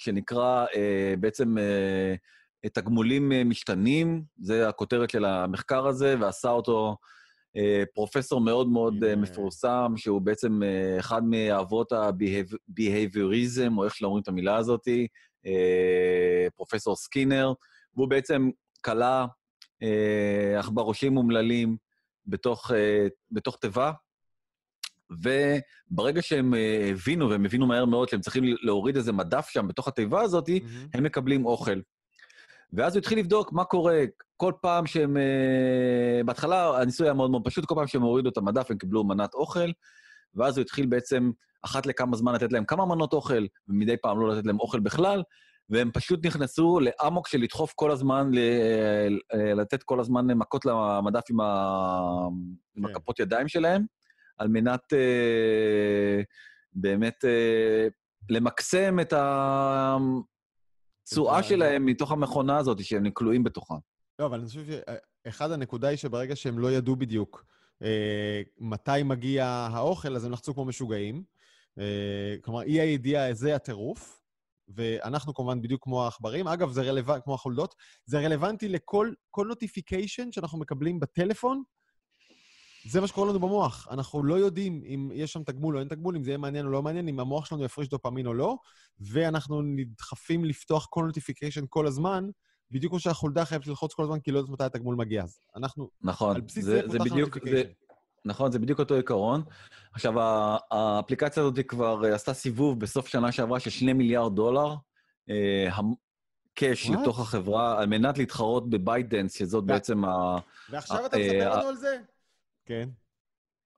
[0.00, 6.96] שנקרא אה, בעצם אה, תגמולים משתנים, זה הכותרת של המחקר הזה, ועשה אותו
[7.56, 14.06] אה, פרופסור מאוד מאוד אה, מפורסם, שהוא בעצם אה, אחד מאבות ה-behaviorism, או איך שלא
[14.06, 14.88] אומרים את המילה הזאת,
[15.46, 17.52] אה, פרופסור סקינר,
[17.96, 18.50] והוא בעצם
[18.84, 19.26] כלה
[19.82, 21.76] אה, עכברושים אומללים
[22.26, 23.92] בתוך, אה, בתוך תיבה,
[25.10, 29.88] וברגע שהם אה, הבינו, והם הבינו מהר מאוד שהם צריכים להוריד איזה מדף שם בתוך
[29.88, 30.88] התיבה הזאת, mm-hmm.
[30.94, 31.80] הם מקבלים אוכל.
[32.72, 34.00] ואז הוא התחיל לבדוק מה קורה
[34.36, 35.16] כל פעם שהם...
[35.16, 39.04] אה, בהתחלה הניסוי היה מאוד מאוד פשוט, כל פעם שהם הורידו את המדף הם קיבלו
[39.04, 39.70] מנת אוכל,
[40.34, 41.30] ואז הוא התחיל בעצם
[41.62, 45.22] אחת לכמה זמן לתת להם כמה מנות אוכל, ומדי פעם לא לתת להם אוכל בכלל,
[45.70, 51.40] והם פשוט נכנסו לאמוק של לדחוף כל הזמן, אה, לתת כל הזמן מכות למדף עם,
[51.40, 51.68] ה...
[52.74, 52.78] כן.
[52.78, 53.84] עם הכפות ידיים שלהם.
[54.40, 56.22] על מנת אה,
[56.72, 57.88] באמת אה,
[58.30, 59.12] למקסם את
[61.06, 63.74] התשואה שלהם מתוך המכונה הזאת, שהם כלואים בתוכה.
[64.18, 64.64] לא, אבל אני חושב
[65.26, 67.44] שאחד הנקודה היא שברגע שהם לא ידעו בדיוק
[67.82, 71.24] אה, מתי מגיע האוכל, אז הם לחצו כמו משוגעים.
[71.78, 74.20] אה, כלומר, אי הידיעה זה הטירוף,
[74.68, 76.48] ואנחנו כמובן בדיוק כמו העכברים.
[76.48, 77.74] אגב, זה רלוונטי, כמו החולדות,
[78.04, 81.62] זה רלוונטי לכל notification שאנחנו מקבלים בטלפון,
[82.88, 83.88] זה מה שקורה לנו במוח.
[83.90, 86.70] אנחנו לא יודעים אם יש שם תגמול או אין תגמול, אם זה יהיה מעניין או
[86.70, 88.56] לא מעניין, אם המוח שלנו יפריש דופמין או לא,
[89.00, 92.28] ואנחנו נדחפים לפתוח כל notification כל הזמן,
[92.70, 95.22] בדיוק כמו שהחולדה חייבת ללחוץ כל הזמן, כי לא יודעת מתי התגמול מגיע.
[95.22, 97.68] אז אנחנו, נכון, על בסיס זה, זה פותחנו notification.
[98.24, 99.42] נכון, זה בדיוק אותו עיקרון.
[99.92, 100.14] עכשיו,
[100.70, 104.74] האפליקציה הזאת כבר עשתה סיבוב בסוף שנה שעברה של 2 מיליארד דולר.
[105.30, 105.68] אה,
[106.54, 107.00] cash What?
[107.00, 110.38] לתוך החברה, על מנת להתחרות ב ByteDance, שזאת בעצם ה...
[110.70, 111.96] ועכשיו אה, אתה מספר אה, לנו על זה?
[112.70, 112.88] כן.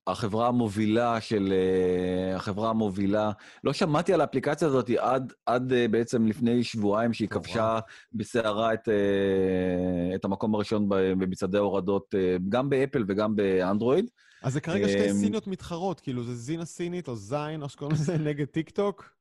[0.06, 1.52] החברה המובילה של...
[1.52, 3.32] אה, החברה המובילה.
[3.64, 7.28] לא שמעתי על האפליקציה הזאת עד, עד אה, בעצם לפני שבועיים, שהיא.
[7.28, 7.78] כבשה
[8.12, 12.14] בסערה את, אה, את המקום הראשון במצעדי ההורדות,
[12.48, 14.10] גם באפל וגם באנדרואיד.
[14.42, 17.96] אז זה כרגע שתי אמ, סיניות מתחרות, כאילו זה זינה סינית או זין, או שקוראים
[17.96, 19.14] לזה, נגד טיק טוק.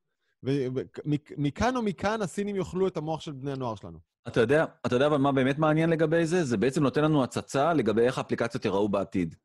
[0.44, 4.00] ומכאן או מכאן הסינים יאכלו את המוח של בני הנוער שלנו.
[4.28, 6.44] אתה יודע, אתה יודע אבל מה באמת מעניין לגבי זה?
[6.44, 9.36] זה בעצם נותן לנו הצצה לגבי איך האפליקציות ייראו בעתיד.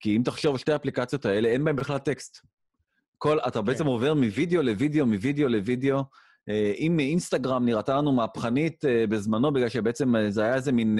[0.00, 2.46] כי אם תחשוב על שתי האפליקציות האלה, אין בהן בכלל טקסט.
[3.18, 6.04] כל, אתה בעצם עובר מווידאו לוידאו, מווידאו לוידאו.
[6.48, 10.98] אה, אם אינסטגרם נראתה לנו מהפכנית אה, בזמנו, בגלל שבעצם אה, זה היה איזה מין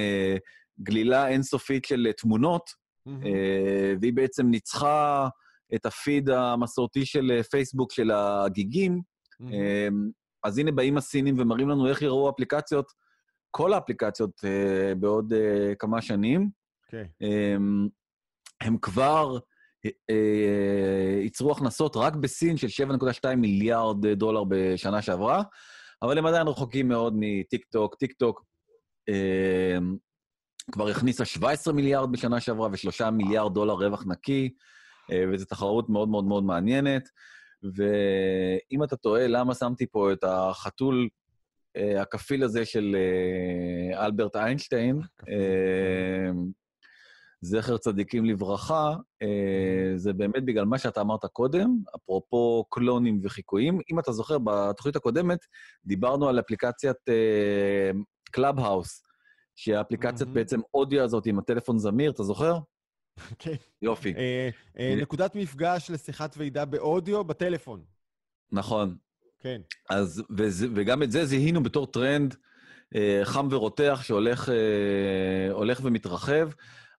[0.81, 2.71] גלילה אינסופית של תמונות,
[3.09, 5.29] אה, והיא בעצם ניצחה
[5.75, 9.01] את הפיד המסורתי של פייסבוק של הגיגים.
[9.41, 10.09] אמ,
[10.45, 12.87] אז הנה באים הסינים ומראים לנו איך יראו אפליקציות,
[13.51, 14.41] כל האפליקציות
[15.01, 15.33] בעוד
[15.79, 16.51] כמה שנים.
[16.87, 17.09] אוקיי.
[18.61, 19.39] הם כבר
[19.87, 25.43] אה, אה, ייצרו הכנסות רק בסין של 7.2 מיליארד דולר בשנה שעברה,
[26.03, 27.95] אבל הם עדיין רחוקים מאוד מטיק טוק.
[27.95, 28.45] טיק טוק
[29.09, 29.79] אה,
[30.73, 34.55] כבר הכניסה 17 מיליארד בשנה שעברה ו-3 מיליארד דולר רווח נקי,
[35.33, 37.09] וזו תחרות מאוד מאוד מאוד מעניינת.
[37.63, 41.09] ואם אתה תוהה למה שמתי פה את החתול
[42.01, 42.97] הכפיל הזה של
[43.95, 45.01] אלברט איינשטיין.
[45.29, 46.31] אה,
[47.41, 53.81] זכר צדיקים לברכה, אה, זה באמת בגלל מה שאתה אמרת קודם, אפרופו קלונים וחיקויים.
[53.93, 55.39] אם אתה זוכר, בתוכנית הקודמת
[55.85, 56.97] דיברנו על אפליקציית
[58.31, 59.03] קלאב האוס,
[59.57, 60.35] שהאפליקציית מהמם.
[60.35, 62.59] בעצם אודיו הזאת עם הטלפון זמיר, אתה זוכר?
[63.39, 63.55] כן.
[63.83, 64.15] יופי.
[64.15, 64.49] אה,
[64.79, 67.85] אה, נקודת מפגש לשיחת ועידה באודיו בטלפון.
[68.53, 68.97] נכון.
[69.41, 69.61] כן.
[69.91, 70.23] אז,
[70.75, 72.37] וגם את זה זיהינו בתור טרנד
[72.95, 76.51] אה, חם ורותח שהולך אה, הולך ומתרחב,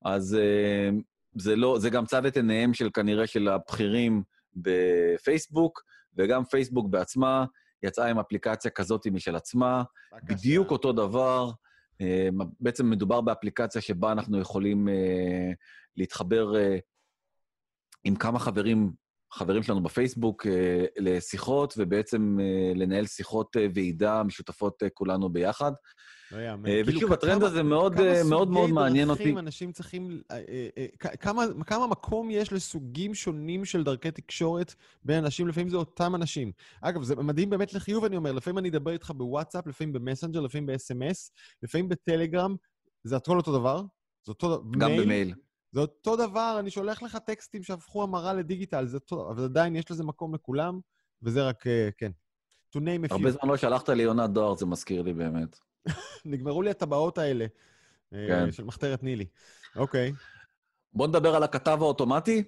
[0.05, 0.89] אז אה,
[1.35, 4.23] זה, לא, זה גם צד את עיניהם של כנראה של הבכירים
[4.55, 5.83] בפייסבוק,
[6.17, 7.45] וגם פייסבוק בעצמה
[7.83, 9.83] יצאה עם אפליקציה כזאת משל עצמה,
[10.13, 10.35] בבקשה.
[10.35, 11.51] בדיוק אותו דבר.
[12.01, 15.51] אה, בעצם מדובר באפליקציה שבה אנחנו יכולים אה,
[15.97, 16.53] להתחבר
[18.03, 18.91] עם כמה חברים,
[19.33, 20.45] חברים שלנו בפייסבוק
[20.97, 22.38] לשיחות, ובעצם
[22.75, 25.71] לנהל שיחות ועידה משותפות כולנו ביחד.
[26.32, 26.70] לא יאמן.
[26.70, 29.39] אה, כאילו, ושוב, הטרנד כמה- הזה מאוד, כמה אה, מאוד מאוד סוגי מעניין דרכים אותי.
[29.46, 30.22] אנשים צריכים...
[30.32, 35.48] אה, אה, אה, כ- כמה, כמה מקום יש לסוגים שונים של דרכי תקשורת בין אנשים,
[35.48, 36.52] לפעמים זה אותם אנשים.
[36.82, 40.65] אגב, זה מדהים באמת לחיוב, אני אומר, לפעמים אני אדבר איתך בוואטסאפ, לפעמים במסנג'ר, לפעמים
[40.65, 41.30] ב-SMS,
[41.63, 42.56] לפעמים בטלגרם,
[43.04, 43.82] זה הכל אותו דבר.
[44.26, 44.63] זה אותו...
[44.78, 45.34] גם מייל, במייל.
[45.72, 49.32] זה אותו דבר, אני שולח לך טקסטים שהפכו המרה לדיגיטל, זה אותו...
[49.32, 50.80] אבל עדיין יש לזה מקום לכולם,
[51.24, 52.12] וזה רק, אה, כן.
[52.76, 53.32] To name a הרבה few.
[53.32, 55.60] זמן לא שלחת לי יונת דואר, זה מזכיר לי באמת.
[56.26, 57.46] נגמרו לי הטבעות האלה
[58.13, 58.52] אה, כן.
[58.52, 59.26] של מחתרת נילי.
[59.76, 60.13] אוקיי.
[60.94, 62.44] בוא נדבר על הכתב האוטומטי.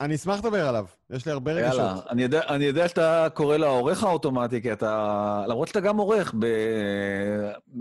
[0.00, 1.78] אני אשמח לדבר עליו, יש לי הרבה רגשות.
[1.78, 5.44] יאללה, אני יודע, אני יודע שאתה קורא לעורך האוטומטי, כי אתה...
[5.48, 6.46] למרות שאתה גם עורך, ב...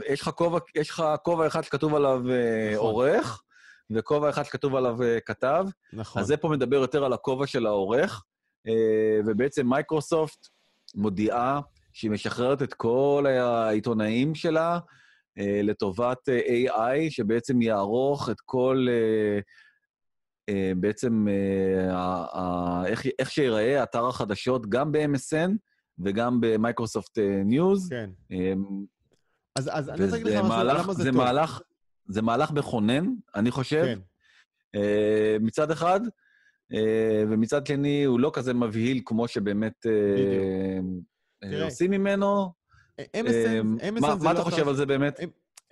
[0.06, 2.86] יש לך כובע, יש לך כובע אחד שכתוב עליו אה, נכון.
[2.86, 3.43] עורך,
[3.91, 5.65] וכובע אחד שכתוב עליו אה, כתב.
[5.93, 6.22] נכון.
[6.22, 8.24] אז זה פה מדבר יותר על הכובע של העורך,
[9.26, 10.48] ובעצם מייקרוסופט
[10.95, 11.60] מודיעה
[11.93, 14.80] שהיא משחררת את כל העיתונאים שלה
[15.39, 18.88] אה, לטובת אה, AI, שבעצם יערוך את כל...
[18.89, 19.39] אה,
[20.49, 25.52] אה, בעצם אה, איך, איך שיראה אתר החדשות גם ב-MSN
[25.99, 27.89] וגם במייקרוסופט ניוז.
[27.89, 28.10] כן.
[28.32, 28.54] אה,
[29.56, 31.17] אז, אז אני רוצה להגיד לך משהו, למה זה, זה טוב.
[31.17, 31.62] מהלך,
[32.08, 33.84] זה מהלך מכונן, אני חושב.
[33.86, 33.99] כן.
[34.75, 35.99] אה, מצד אחד,
[36.73, 40.80] אה, ומצד שני, הוא לא כזה מבהיל כמו שבאמת תראה,
[41.63, 42.54] עושים ממנו.
[43.02, 45.19] MSN, אה, מה זה לא אתה חושב על זה באמת?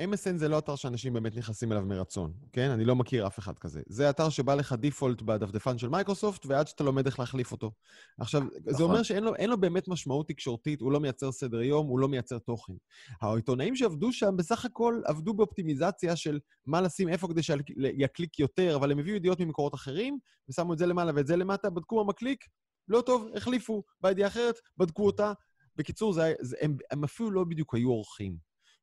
[0.01, 2.69] MSN זה לא אתר שאנשים באמת נכנסים אליו מרצון, כן?
[2.69, 3.81] אני לא מכיר אף אחד כזה.
[3.87, 7.71] זה אתר שבא לך default בדפדפן של מייקרוסופט, ועד שאתה לומד איך להחליף אותו.
[8.19, 8.85] עכשיו, זה נכון.
[8.85, 12.39] אומר שאין לו, לו באמת משמעות תקשורתית, הוא לא מייצר סדר יום, הוא לא מייצר
[12.39, 12.73] תוכן.
[13.21, 18.91] העיתונאים שעבדו שם בסך הכל עבדו באופטימיזציה של מה לשים איפה כדי שיקליק יותר, אבל
[18.91, 22.45] הם הביאו ידיעות ממקורות אחרים, ושמו את זה למעלה ואת זה למטה, בדקו מה מקליק,
[22.87, 23.83] לא טוב, החליפו.
[24.01, 25.33] בידיעה אחרת, בדקו אותה.
[25.77, 28.37] בקיצור, זה, זה, הם, הם אפילו לא בדיוק היו אורחים.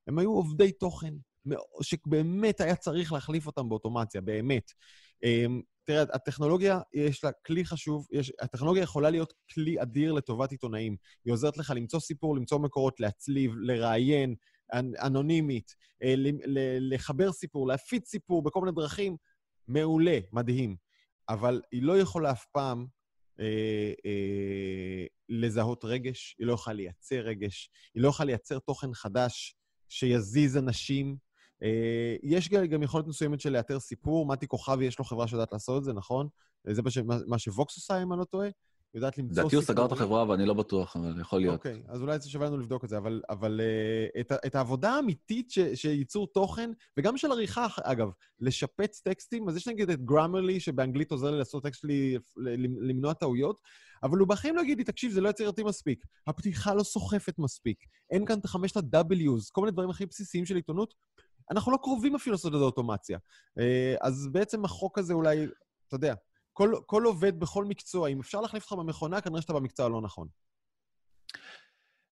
[0.07, 1.15] הם היו עובדי תוכן,
[1.83, 4.73] שבאמת היה צריך להחליף אותם באוטומציה, באמת.
[5.25, 10.97] אמ, תראה, הטכנולוגיה, יש לה כלי חשוב, יש, הטכנולוגיה יכולה להיות כלי אדיר לטובת עיתונאים.
[11.25, 14.35] היא עוזרת לך למצוא סיפור, למצוא מקורות, להצליב, לראיין,
[14.75, 16.15] אנ- אנונימית, אה,
[16.81, 19.17] לחבר סיפור, להפיץ סיפור בכל מיני דרכים.
[19.69, 20.77] מעולה, מדהים.
[21.29, 22.87] אבל היא לא יכולה אף פעם
[23.41, 29.57] אה, אה, לזהות רגש, היא לא יכולה לייצר רגש, היא לא יכולה לייצר תוכן חדש
[29.89, 31.17] שיזיז אנשים.
[31.63, 34.27] אה, יש גם יכולת מסוימת של לאתר סיפור.
[34.27, 36.29] מתי כוכבי, יש לו חברה שיודעת לעשות את זה, נכון?
[36.65, 38.49] זה מה, ש, מה שוווקס עושה, אם אני לא טועה.
[38.95, 39.47] יודעת למצוא סיפורים.
[39.47, 41.55] לדעתי הוא סגר את החברה, ואני לא בטוח, אבל יכול להיות.
[41.55, 44.91] אוקיי, אז אולי זה שווה לנו לבדוק את זה, אבל, אבל uh, את, את העבודה
[44.91, 48.09] האמיתית ש, שייצור תוכן, וגם של עריכה, אגב,
[48.41, 52.19] לשפץ טקסטים, אז יש נגיד את גרמרלי, שבאנגלית עוזר לי לעשות טקסט שלי,
[52.81, 53.61] למנוע טעויות,
[54.03, 56.05] אבל הוא בחיים לא יגיד לי, תקשיב, זה לא יצירתי מספיק.
[56.27, 57.79] הפתיחה לא סוחפת מספיק.
[58.11, 60.95] אין כאן את החמשת ה-W's, כל מיני דברים הכי בסיסיים של עיתונות.
[61.51, 63.19] אנחנו לא קרובים אפילו לעשות את האוטומציה.
[63.19, 63.63] Uh,
[64.01, 65.47] אז בעצם החוק הזה אולי,
[65.89, 66.15] אתה יודע,
[66.55, 70.29] כל, כל עובד בכל מקצוע, אם אפשר להחליף אותך במכונה, כנראה שאתה במקצוע הלא נכון.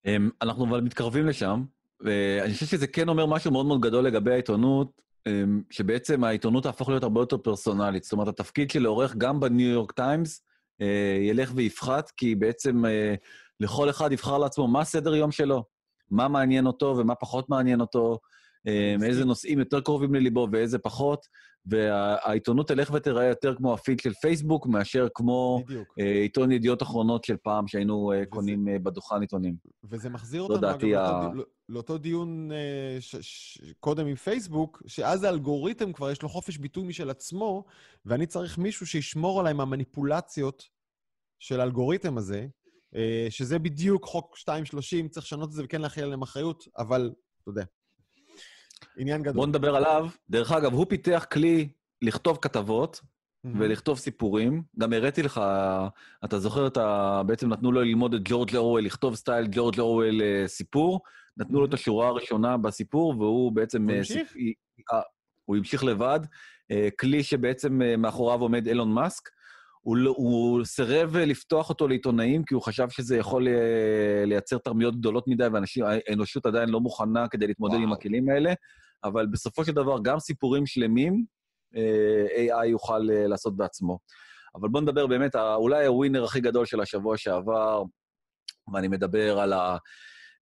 [0.07, 1.65] אמ, אנחנו אבל מתקרבים לשם,
[2.01, 6.89] ואני חושב שזה כן אומר משהו מאוד מאוד גדול לגבי העיתונות, אמ, שבעצם העיתונות תהפוך
[6.89, 8.03] להיות הרבה יותר פרסונלית.
[8.03, 10.45] זאת אומרת, התפקיד של לעורך גם בניו יורק טיימס
[10.81, 13.15] אה, ילך ויפחת, כי בעצם אה,
[13.61, 15.65] לכל אחד יבחר לעצמו מה סדר יום שלו,
[16.11, 18.19] מה מעניין אותו ומה פחות מעניין אותו,
[18.67, 21.27] אמ, איזה נושאים יותר קרובים לליבו ואיזה פחות.
[21.67, 25.95] והעיתונות תלך ותראה יותר כמו הפיד של פייסבוק, מאשר כמו בדיוק.
[26.01, 29.57] אה, עיתון ידיעות אחרונות של פעם שהיינו אה, וזה, קונים אה, בדוכן עיתונים.
[29.85, 31.23] וזה מחזיר אותנו, אגב, ה...
[31.23, 32.51] לאותו, לאותו דיון
[33.01, 37.65] ש, ש, קודם עם פייסבוק, שאז האלגוריתם כבר יש לו חופש ביטוי משל עצמו,
[38.05, 40.69] ואני צריך מישהו שישמור עליי מהמניפולציות
[41.39, 42.47] של האלגוריתם הזה,
[43.31, 47.65] שזה בדיוק חוק 230, צריך לשנות את זה וכן להכיל עליהם אחריות, אבל, אתה יודע,
[48.97, 49.35] עניין גדול.
[49.35, 50.09] בוא נדבר עליו.
[50.31, 51.69] דרך אגב, הוא פיתח כלי
[52.03, 53.51] לכתוב כתבות mm-hmm.
[53.59, 54.63] ולכתוב סיפורים.
[54.79, 55.41] גם הראיתי לך,
[56.25, 60.49] אתה זוכר, אתה, בעצם נתנו לו ללמוד את ג'ורג' לאורוול, לכתוב סטייל ג'ורג' לאורוול אה,
[60.49, 61.01] סיפור.
[61.37, 61.61] נתנו mm-hmm.
[61.61, 63.83] לו את השורה הראשונה בסיפור, והוא בעצם...
[63.83, 64.37] הוא אה, המשיך?
[64.93, 65.01] אה,
[65.45, 66.21] הוא המשיך לבד.
[66.99, 69.29] כלי שבעצם מאחוריו עומד אילון מאסק.
[69.85, 73.47] הוא, לא, הוא סירב לפתוח אותו לעיתונאים, כי הוא חשב שזה יכול
[74.27, 77.87] לייצר תרמיות גדולות מדי, והאנושות עדיין לא מוכנה כדי להתמודד וואו.
[77.87, 78.53] עם הכלים האלה.
[79.05, 81.25] אבל בסופו של דבר, גם סיפורים שלמים,
[81.77, 83.99] אה, AI יוכל אה, לעשות בעצמו.
[84.55, 87.83] אבל בואו נדבר באמת, אולי הווינר הכי גדול של השבוע שעבר,
[88.75, 89.77] ואני מדבר על ה...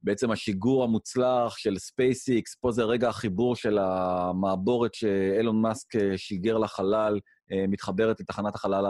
[0.03, 6.59] בעצם השיגור המוצלח של SpaceX, פה זה רגע החיבור של המעבורת שאילון מאסק אה, שיגר
[6.59, 7.21] לחלל,
[7.69, 8.87] מתחברת לתחנת החלל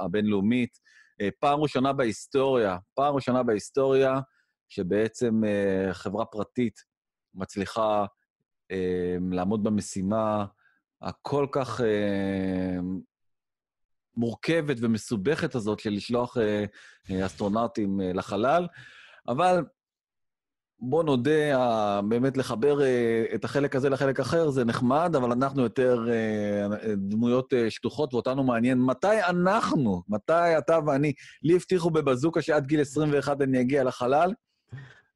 [0.00, 0.78] הבינלאומית.
[1.40, 4.20] פעם ראשונה בהיסטוריה, פעם ראשונה בהיסטוריה,
[4.68, 5.42] שבעצם
[5.92, 6.80] חברה פרטית
[7.34, 8.04] מצליחה
[9.30, 10.46] לעמוד במשימה
[11.02, 11.80] הכל כך
[14.16, 16.64] מורכבת ומסובכת הזאת של לשלוח אה,
[17.10, 18.66] אה, אסטרונאוטים אה, לחלל,
[19.28, 19.64] אבל
[20.82, 22.78] בוא נודה, באמת לחבר
[23.34, 26.06] את החלק הזה לחלק אחר זה נחמד, אבל אנחנו יותר
[26.96, 31.12] דמויות שטוחות, ואותנו מעניין מתי אנחנו, מתי אתה ואני,
[31.42, 34.32] לי הבטיחו בבזוקה שעד גיל 21 אני אגיע לחלל,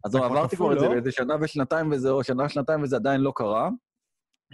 [0.05, 3.33] אז עברתי כבר את זה באיזה שנה ושנתיים וזה, או שנה, שנתיים וזה עדיין לא
[3.35, 3.71] קרה,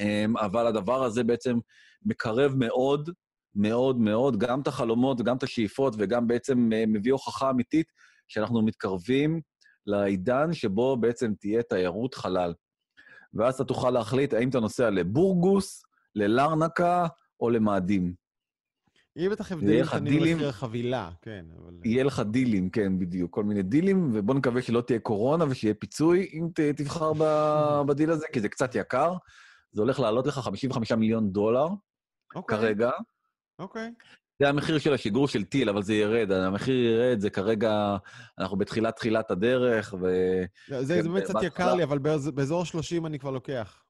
[0.00, 1.58] אמ, אבל הדבר הזה בעצם
[2.06, 3.10] מקרב מאוד,
[3.54, 7.86] מאוד מאוד, גם את החלומות וגם את השאיפות, וגם בעצם אה, מביא הוכחה אמיתית
[8.28, 9.40] שאנחנו מתקרבים
[9.90, 12.54] לעידן שבו בעצם תהיה תיירות חלל.
[13.34, 17.06] ואז אתה תוכל להחליט האם אתה נוסע לבורגוס, ללרנקה
[17.40, 18.14] או למאדים.
[19.16, 21.74] יהיה בטח הבדלים קטנים במחיר החבילה, כן, אבל...
[21.84, 23.34] יהיה לך דילים, כן, בדיוק.
[23.34, 27.12] כל מיני דילים, ובוא נקווה שלא תהיה קורונה ושיהיה פיצוי אם תבחר
[27.88, 29.12] בדיל הזה, כי זה קצת יקר.
[29.72, 32.36] זה הולך לעלות לך 55 מיליון דולר okay.
[32.36, 32.58] אוקיי.
[32.58, 32.90] כרגע.
[33.58, 33.92] אוקיי.
[33.98, 34.19] Okay.
[34.40, 36.32] זה המחיר של השיגור של טיל, אבל זה ירד.
[36.32, 37.96] המחיר ירד, זה כרגע,
[38.38, 40.06] אנחנו בתחילת תחילת הדרך, ו...
[40.68, 41.98] זה, זה באמת קצת יקר לי, אבל
[42.34, 43.82] באזור 30 אני כבר לוקח.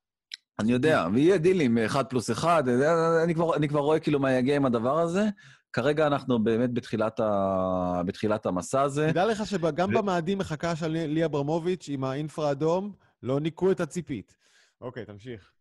[0.59, 2.65] אני יודע, ויהיה דילים, אחד פלוס אחד,
[3.25, 5.29] אני כבר, אני כבר רואה כאילו מה יגיע עם הדבר הזה.
[5.73, 8.03] כרגע אנחנו באמת בתחילת, ה...
[8.07, 9.09] בתחילת המסע הזה.
[9.11, 9.99] תדע לך שגם ו...
[9.99, 14.37] במאדים מחכה של לי אברמוביץ' עם האינפרה אדום, לא ניקו את הציפית.
[14.81, 15.53] אוקיי, תמשיך.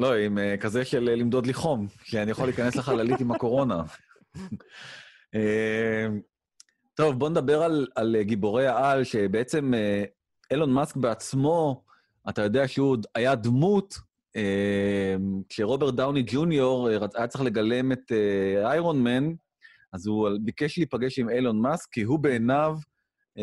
[0.00, 3.32] לא, עם uh, כזה של uh, למדוד לי חום, כי אני יכול להיכנס לחללית עם
[3.32, 3.82] הקורונה.
[4.36, 4.40] uh,
[6.96, 10.06] טוב, בואו נדבר על, על גיבורי העל, שבעצם uh,
[10.50, 11.84] אילון מאסק בעצמו,
[12.28, 13.94] אתה יודע שהוא היה דמות,
[14.36, 14.40] uh,
[15.48, 18.12] כשרוברט דאוני ג'וניור היה צריך לגלם את
[18.64, 19.32] איירון uh, מן,
[19.92, 22.76] אז הוא ביקש להיפגש עם אילון מאסק, כי הוא בעיניו
[23.38, 23.42] uh,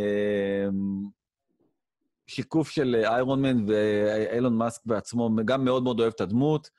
[2.27, 6.69] שיקוף של איירון מן ואילון מאסק בעצמו, גם מאוד מאוד אוהב את הדמות,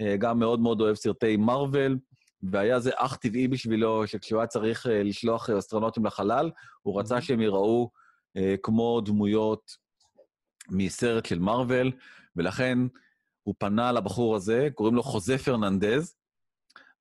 [0.00, 1.98] אה, גם מאוד מאוד אוהב סרטי מארוול,
[2.42, 6.50] והיה זה אך טבעי בשבילו שכשהוא היה צריך אה, לשלוח אסטרונאוטים לחלל,
[6.82, 7.90] הוא רצה שהם ייראו
[8.36, 9.76] אה, כמו דמויות
[10.70, 11.92] מסרט של מארוול,
[12.36, 12.78] ולכן
[13.42, 16.14] הוא פנה לבחור הזה, קוראים לו חוזה פרננדז,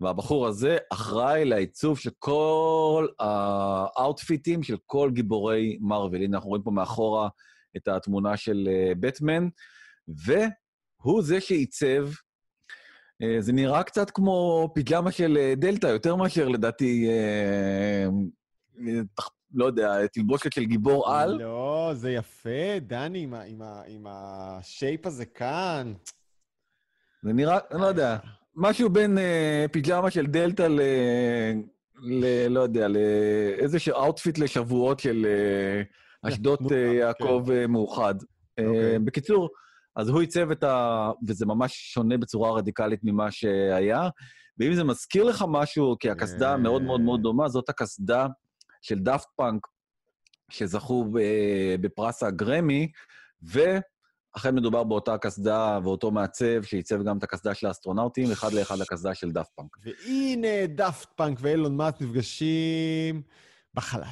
[0.01, 6.21] והבחור הזה אחראי לעיצוב של כל האאוטפיטים של כל גיבורי מארוול.
[6.21, 7.29] הנה, אנחנו רואים פה מאחורה
[7.77, 8.69] את התמונה של
[8.99, 9.47] בטמן,
[10.07, 12.07] והוא זה שעיצב
[13.21, 18.07] אה, זה נראה קצת כמו פיג'מה של אה, דלתא, יותר מאשר לדעתי, אה,
[19.53, 21.37] לא יודע, תלבושת של גיבור על.
[21.41, 25.93] לא, זה יפה, דני, עם, עם, עם ה shape הזה כאן.
[27.23, 28.17] זה נראה, אני לא יודע,
[28.55, 29.17] משהו בין
[29.71, 30.81] פיג'מה של דלתא ל...
[32.01, 32.47] ל...
[32.47, 35.25] לא יודע, לאיזשהו outfit לשבועות של
[36.27, 36.59] אשדות
[36.99, 37.71] יעקב כן.
[37.71, 38.15] מאוחד.
[38.59, 38.99] אוקיי.
[38.99, 39.49] בקיצור,
[39.95, 41.11] אז הוא עיצב את ה...
[41.27, 44.09] וזה ממש שונה בצורה רדיקלית ממה שהיה.
[44.59, 48.27] ואם זה מזכיר לך משהו, כי הקסדה מאוד מאוד מאוד דומה, זאת הקסדה
[48.81, 49.67] של דאפט פאנק,
[50.49, 51.05] שזכו
[51.81, 52.91] בפרס הגרמי,
[53.41, 59.13] ואכן מדובר באותה קסדה ואותו מעצב שעיצב גם את הקסדה של האסטרונאוטים, אחד לאחד לקסדה
[59.13, 59.77] של דאפט פאנק.
[59.83, 63.21] והנה דאפט פאנק ואילון מאסק נפגשים
[63.73, 64.03] בחלל,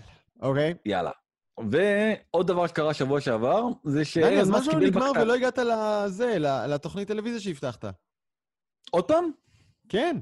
[0.41, 0.73] אוקיי?
[0.85, 1.11] יאללה.
[1.57, 4.17] ועוד דבר שקרה שבוע שעבר, זה ש...
[4.17, 6.37] דני, אז מה שלא נגמר ולא הגעת לזה,
[6.67, 7.85] לתוכנית טלוויזיה שהבטחת?
[8.91, 9.31] עוד פעם?
[9.89, 10.17] כן.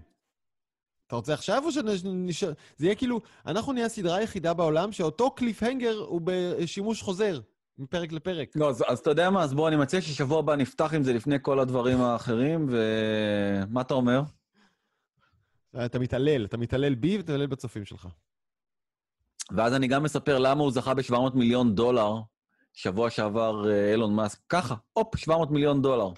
[1.07, 2.53] אתה רוצה עכשיו או שנשאר...
[2.77, 7.39] זה יהיה כאילו, אנחנו נהיה הסדרה היחידה בעולם שאותו קליפהנגר הוא בשימוש חוזר,
[7.77, 8.55] מפרק לפרק.
[8.55, 9.43] לא, אז, אז אתה יודע מה?
[9.43, 13.93] אז בוא, אני מציע ששבוע הבא נפתח עם זה לפני כל הדברים האחרים, ומה אתה
[13.93, 14.21] אומר?
[15.85, 18.07] אתה מתעלל, אתה מתעלל בי ואתה מתעלל בצופים שלך.
[19.57, 22.15] ואז אני גם מספר למה הוא זכה ב-700 מיליון דולר
[22.73, 24.39] שבוע שעבר אה, אילון מאסק.
[24.49, 26.09] ככה, הופ, 700 מיליון דולר.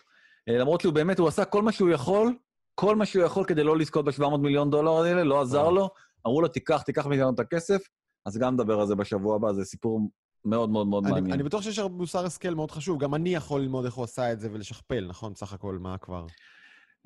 [0.49, 2.35] אה, למרות שהוא באמת, הוא עשה כל מה שהוא יכול,
[2.75, 5.89] כל מה שהוא יכול כדי לא לזכות ב-700 מיליון דולר האלה, לא עזר לו.
[6.27, 7.81] אמרו לו, תיקח, תיקח מאיתנו את הכסף,
[8.25, 9.99] אז גם נדבר על זה בשבוע הבא, זה סיפור
[10.45, 11.33] מאוד מאוד מאוד אני, מעניין.
[11.33, 14.39] אני בטוח שיש מוסר השכל מאוד חשוב, גם אני יכול ללמוד איך הוא עשה את
[14.39, 15.33] זה ולשכפל, נכון?
[15.33, 16.25] בסך הכל, מה כבר?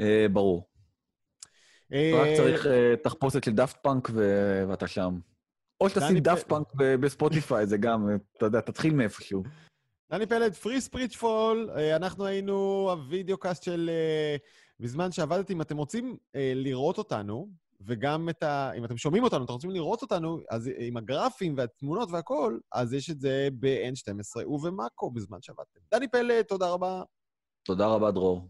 [0.01, 0.67] אה, ברור.
[1.93, 2.11] אה...
[2.15, 4.09] רק צריך אה, תחפושת של דאפט פאנק
[4.67, 5.19] ואתה שם.
[5.81, 8.07] או שתשים דאפט פאנק בספוטיפיי, זה גם,
[8.37, 9.43] אתה יודע, תתחיל מאיפשהו.
[10.11, 13.89] דני פלד, פרי ספריצ'פול, אה, אנחנו היינו ה video cast של...
[13.93, 14.35] אה,
[14.79, 17.49] בזמן שעבדתי, אם אתם רוצים אה, לראות אותנו,
[17.81, 18.71] וגם את ה...
[18.77, 23.09] אם אתם שומעים אותנו, אתם רוצים לראות אותנו, אז עם הגרפים והתמונות והכול, אז יש
[23.09, 25.79] את זה ב-N12 ובמאקו בזמן שעבדתם.
[25.91, 27.03] דני פלד, תודה רבה.
[27.63, 28.49] תודה רבה, דרור.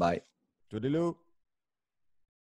[0.00, 0.18] ביי.
[0.68, 1.29] תודה לו.